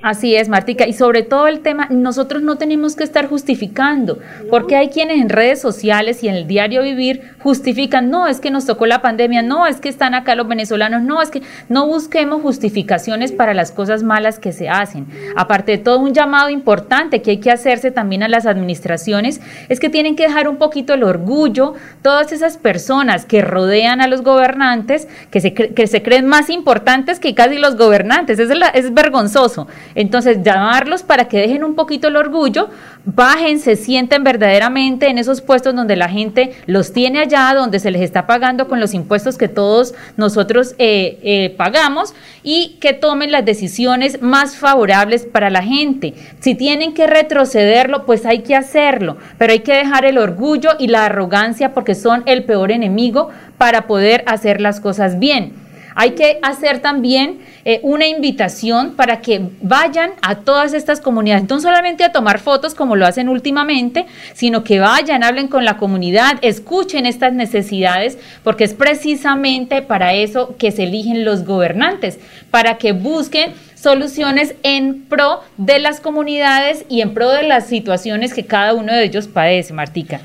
Así 0.01 0.35
es, 0.35 0.49
Martica. 0.49 0.87
Y 0.87 0.93
sobre 0.93 1.23
todo 1.23 1.47
el 1.47 1.61
tema, 1.61 1.87
nosotros 1.89 2.43
no 2.43 2.57
tenemos 2.57 2.95
que 2.95 3.03
estar 3.03 3.27
justificando, 3.27 4.19
porque 4.49 4.75
hay 4.75 4.89
quienes 4.89 5.19
en 5.19 5.29
redes 5.29 5.59
sociales 5.59 6.23
y 6.23 6.27
en 6.27 6.35
el 6.35 6.47
diario 6.47 6.83
vivir 6.83 7.31
justifican, 7.39 8.09
no, 8.09 8.27
es 8.27 8.39
que 8.39 8.51
nos 8.51 8.65
tocó 8.65 8.85
la 8.85 9.01
pandemia, 9.01 9.41
no, 9.41 9.65
es 9.67 9.79
que 9.79 9.89
están 9.89 10.13
acá 10.13 10.35
los 10.35 10.47
venezolanos, 10.47 11.01
no, 11.01 11.21
es 11.21 11.29
que 11.29 11.41
no 11.69 11.87
busquemos 11.87 12.41
justificaciones 12.41 13.31
para 13.31 13.53
las 13.53 13.71
cosas 13.71 14.03
malas 14.03 14.39
que 14.39 14.51
se 14.51 14.69
hacen. 14.69 15.07
Aparte 15.35 15.73
de 15.73 15.77
todo, 15.79 15.99
un 15.99 16.13
llamado 16.13 16.49
importante 16.49 17.21
que 17.21 17.31
hay 17.31 17.37
que 17.37 17.51
hacerse 17.51 17.91
también 17.91 18.23
a 18.23 18.27
las 18.27 18.45
administraciones 18.45 19.41
es 19.69 19.79
que 19.79 19.89
tienen 19.89 20.15
que 20.15 20.23
dejar 20.23 20.47
un 20.47 20.57
poquito 20.57 20.93
el 20.93 21.03
orgullo, 21.03 21.73
todas 22.01 22.31
esas 22.31 22.57
personas 22.57 23.25
que 23.25 23.41
rodean 23.41 24.01
a 24.01 24.07
los 24.07 24.21
gobernantes, 24.21 25.07
que 25.31 25.41
se, 25.41 25.53
que 25.53 25.87
se 25.87 26.03
creen 26.03 26.25
más 26.25 26.49
importantes 26.49 27.19
que 27.19 27.33
casi 27.33 27.57
los 27.57 27.75
gobernantes. 27.75 28.39
Es, 28.39 28.49
es 28.73 28.93
vergonzoso. 28.93 29.67
Entonces, 29.95 30.43
llamarlos 30.43 31.03
para 31.03 31.29
que 31.29 31.39
dejen 31.39 31.63
un 31.63 31.73
poquito 31.73 32.09
el 32.09 32.17
orgullo, 32.17 32.69
bajen, 33.05 33.59
se 33.59 33.77
sienten 33.77 34.23
verdaderamente 34.23 35.07
en 35.07 35.17
esos 35.17 35.41
puestos 35.41 35.73
donde 35.73 35.95
la 35.95 36.09
gente 36.09 36.53
los 36.65 36.91
tiene 36.91 37.19
allá, 37.19 37.53
donde 37.55 37.79
se 37.79 37.91
les 37.91 38.01
está 38.01 38.27
pagando 38.27 38.67
con 38.67 38.79
los 38.81 38.93
impuestos 38.93 39.37
que 39.37 39.47
todos 39.47 39.93
nosotros 40.17 40.75
eh, 40.79 41.19
eh, 41.23 41.55
pagamos 41.57 42.13
y 42.43 42.77
que 42.81 42.93
tomen 42.93 43.31
las 43.31 43.45
decisiones 43.45 44.21
más 44.21 44.57
favorables 44.57 45.25
para 45.25 45.49
la 45.49 45.63
gente. 45.63 46.13
Si 46.41 46.55
tienen 46.55 46.93
que 46.93 47.07
retrocederlo, 47.07 48.05
pues 48.05 48.25
hay 48.25 48.39
que 48.39 48.55
hacerlo, 48.55 49.17
pero 49.37 49.53
hay 49.53 49.59
que 49.59 49.73
dejar 49.73 50.05
el 50.05 50.17
orgullo 50.17 50.71
y 50.77 50.87
la 50.87 51.05
arrogancia 51.05 51.73
porque 51.73 51.95
son 51.95 52.23
el 52.25 52.43
peor 52.43 52.71
enemigo 52.71 53.29
para 53.57 53.87
poder 53.87 54.23
hacer 54.27 54.59
las 54.59 54.79
cosas 54.81 55.19
bien. 55.19 55.53
Hay 55.95 56.11
que 56.11 56.39
hacer 56.43 56.79
también 56.79 57.39
eh, 57.67 57.79
una 57.81 58.05
invitación 58.05 58.95
para 58.95 59.21
que 59.21 59.41
vayan 59.59 60.11
a 60.21 60.35
todas 60.35 60.75
estas 60.75 61.01
comunidades, 61.01 61.49
no 61.49 61.59
solamente 61.59 62.03
a 62.03 62.11
tomar 62.11 62.37
fotos 62.37 62.75
como 62.75 62.95
lo 62.95 63.07
hacen 63.07 63.27
últimamente, 63.27 64.05
sino 64.35 64.63
que 64.63 64.79
vayan, 64.79 65.23
hablen 65.23 65.47
con 65.47 65.65
la 65.65 65.77
comunidad, 65.77 66.37
escuchen 66.43 67.07
estas 67.07 67.33
necesidades, 67.33 68.19
porque 68.43 68.65
es 68.65 68.75
precisamente 68.75 69.81
para 69.81 70.13
eso 70.13 70.55
que 70.59 70.69
se 70.69 70.83
eligen 70.83 71.25
los 71.25 71.43
gobernantes, 71.43 72.19
para 72.51 72.77
que 72.77 72.91
busquen 72.91 73.53
soluciones 73.73 74.53
en 74.61 75.01
pro 75.05 75.39
de 75.57 75.79
las 75.79 75.99
comunidades 75.99 76.85
y 76.87 77.01
en 77.01 77.15
pro 77.15 77.31
de 77.31 77.47
las 77.47 77.65
situaciones 77.65 78.35
que 78.35 78.45
cada 78.45 78.75
uno 78.75 78.93
de 78.93 79.05
ellos 79.05 79.27
padece, 79.27 79.73
Martica. 79.73 80.21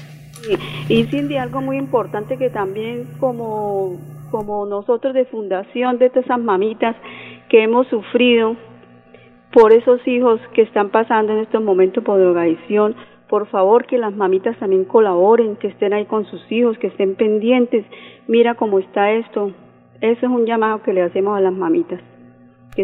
Y 0.90 1.04
Cindy, 1.04 1.38
algo 1.38 1.62
muy 1.62 1.78
importante 1.78 2.36
que 2.36 2.50
también 2.50 3.06
como 3.18 3.98
como 4.30 4.64
nosotros 4.64 5.12
de 5.12 5.24
fundación 5.24 5.98
de 5.98 6.06
esas 6.06 6.38
mamitas 6.38 6.96
que 7.50 7.64
hemos 7.64 7.86
sufrido 7.88 8.56
por 9.52 9.72
esos 9.72 10.06
hijos 10.06 10.40
que 10.54 10.62
están 10.62 10.90
pasando 10.90 11.32
en 11.32 11.40
estos 11.40 11.62
momentos 11.62 12.02
por 12.04 12.18
drogadicción, 12.18 12.94
por 13.28 13.48
favor 13.48 13.86
que 13.86 13.98
las 13.98 14.14
mamitas 14.14 14.56
también 14.58 14.84
colaboren, 14.84 15.56
que 15.56 15.66
estén 15.66 15.92
ahí 15.92 16.06
con 16.06 16.24
sus 16.26 16.40
hijos, 16.50 16.78
que 16.78 16.86
estén 16.86 17.16
pendientes. 17.16 17.84
Mira 18.28 18.54
cómo 18.54 18.78
está 18.78 19.12
esto. 19.12 19.52
Ese 20.00 20.26
es 20.26 20.32
un 20.32 20.46
llamado 20.46 20.82
que 20.82 20.92
le 20.92 21.02
hacemos 21.02 21.36
a 21.36 21.40
las 21.40 21.52
mamitas. 21.52 22.00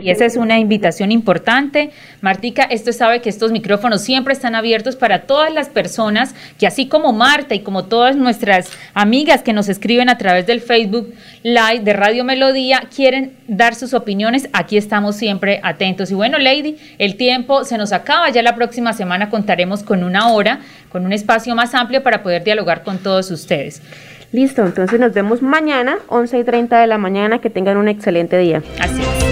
Y 0.02 0.10
esa 0.10 0.24
es 0.24 0.36
una 0.36 0.58
invitación 0.58 1.12
importante. 1.12 1.90
Martica, 2.20 2.64
esto 2.64 2.92
sabe 2.92 3.20
que 3.20 3.28
estos 3.28 3.52
micrófonos 3.52 4.02
siempre 4.02 4.32
están 4.32 4.54
abiertos 4.54 4.96
para 4.96 5.22
todas 5.22 5.52
las 5.52 5.68
personas 5.68 6.34
que 6.58 6.66
así 6.66 6.86
como 6.86 7.12
Marta 7.12 7.54
y 7.54 7.60
como 7.60 7.84
todas 7.84 8.16
nuestras 8.16 8.70
amigas 8.94 9.42
que 9.42 9.52
nos 9.52 9.68
escriben 9.68 10.08
a 10.08 10.18
través 10.18 10.46
del 10.46 10.60
Facebook 10.60 11.14
Live 11.42 11.80
de 11.80 11.92
Radio 11.92 12.24
Melodía 12.24 12.88
quieren 12.94 13.36
dar 13.48 13.74
sus 13.74 13.94
opiniones, 13.94 14.48
aquí 14.52 14.76
estamos 14.76 15.16
siempre 15.16 15.60
atentos. 15.62 16.10
Y 16.10 16.14
bueno, 16.14 16.38
Lady, 16.38 16.76
el 16.98 17.16
tiempo 17.16 17.64
se 17.64 17.78
nos 17.78 17.92
acaba. 17.92 18.30
Ya 18.30 18.42
la 18.42 18.54
próxima 18.54 18.92
semana 18.92 19.30
contaremos 19.30 19.82
con 19.82 20.02
una 20.04 20.28
hora, 20.32 20.60
con 20.90 21.04
un 21.04 21.12
espacio 21.12 21.54
más 21.54 21.74
amplio 21.74 22.02
para 22.02 22.22
poder 22.22 22.44
dialogar 22.44 22.82
con 22.82 22.98
todos 22.98 23.30
ustedes. 23.30 23.82
Listo, 24.32 24.62
entonces 24.62 24.98
nos 25.00 25.12
vemos 25.12 25.42
mañana, 25.42 25.98
11 26.08 26.38
y 26.38 26.44
30 26.44 26.78
de 26.80 26.86
la 26.86 26.98
mañana. 26.98 27.40
Que 27.40 27.50
tengan 27.50 27.76
un 27.76 27.88
excelente 27.88 28.38
día. 28.38 28.62
Así 28.80 29.00
es. 29.00 29.26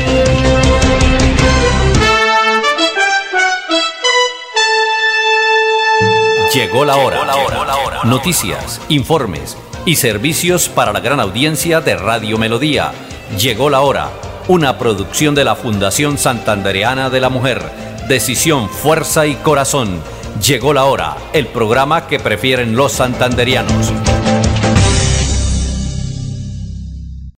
Llegó 6.55 6.85
la 6.85 6.95
hora. 6.95 7.27
Noticias, 8.05 8.81
informes 8.89 9.57
y 9.85 9.97
servicios 9.97 10.69
para 10.69 10.93
la 10.93 11.01
gran 11.01 11.19
audiencia 11.19 11.81
de 11.81 11.97
Radio 11.97 12.39
Melodía. 12.39 12.93
Llegó 13.37 13.71
la 13.71 13.81
hora. 13.81 14.11
Una 14.47 14.79
producción 14.79 15.35
de 15.35 15.43
la 15.43 15.57
Fundación 15.57 16.17
Santandereana 16.17 17.11
de 17.11 17.21
la 17.21 17.29
Mujer. 17.29 17.61
Decisión, 18.09 18.69
fuerza 18.69 19.27
y 19.27 19.35
corazón. 19.35 20.01
Llegó 20.47 20.73
la 20.73 20.85
hora. 20.85 21.17
El 21.33 21.49
programa 21.49 22.07
que 22.07 22.21
prefieren 22.21 22.77
los 22.77 22.93
santanderianos. 22.93 23.93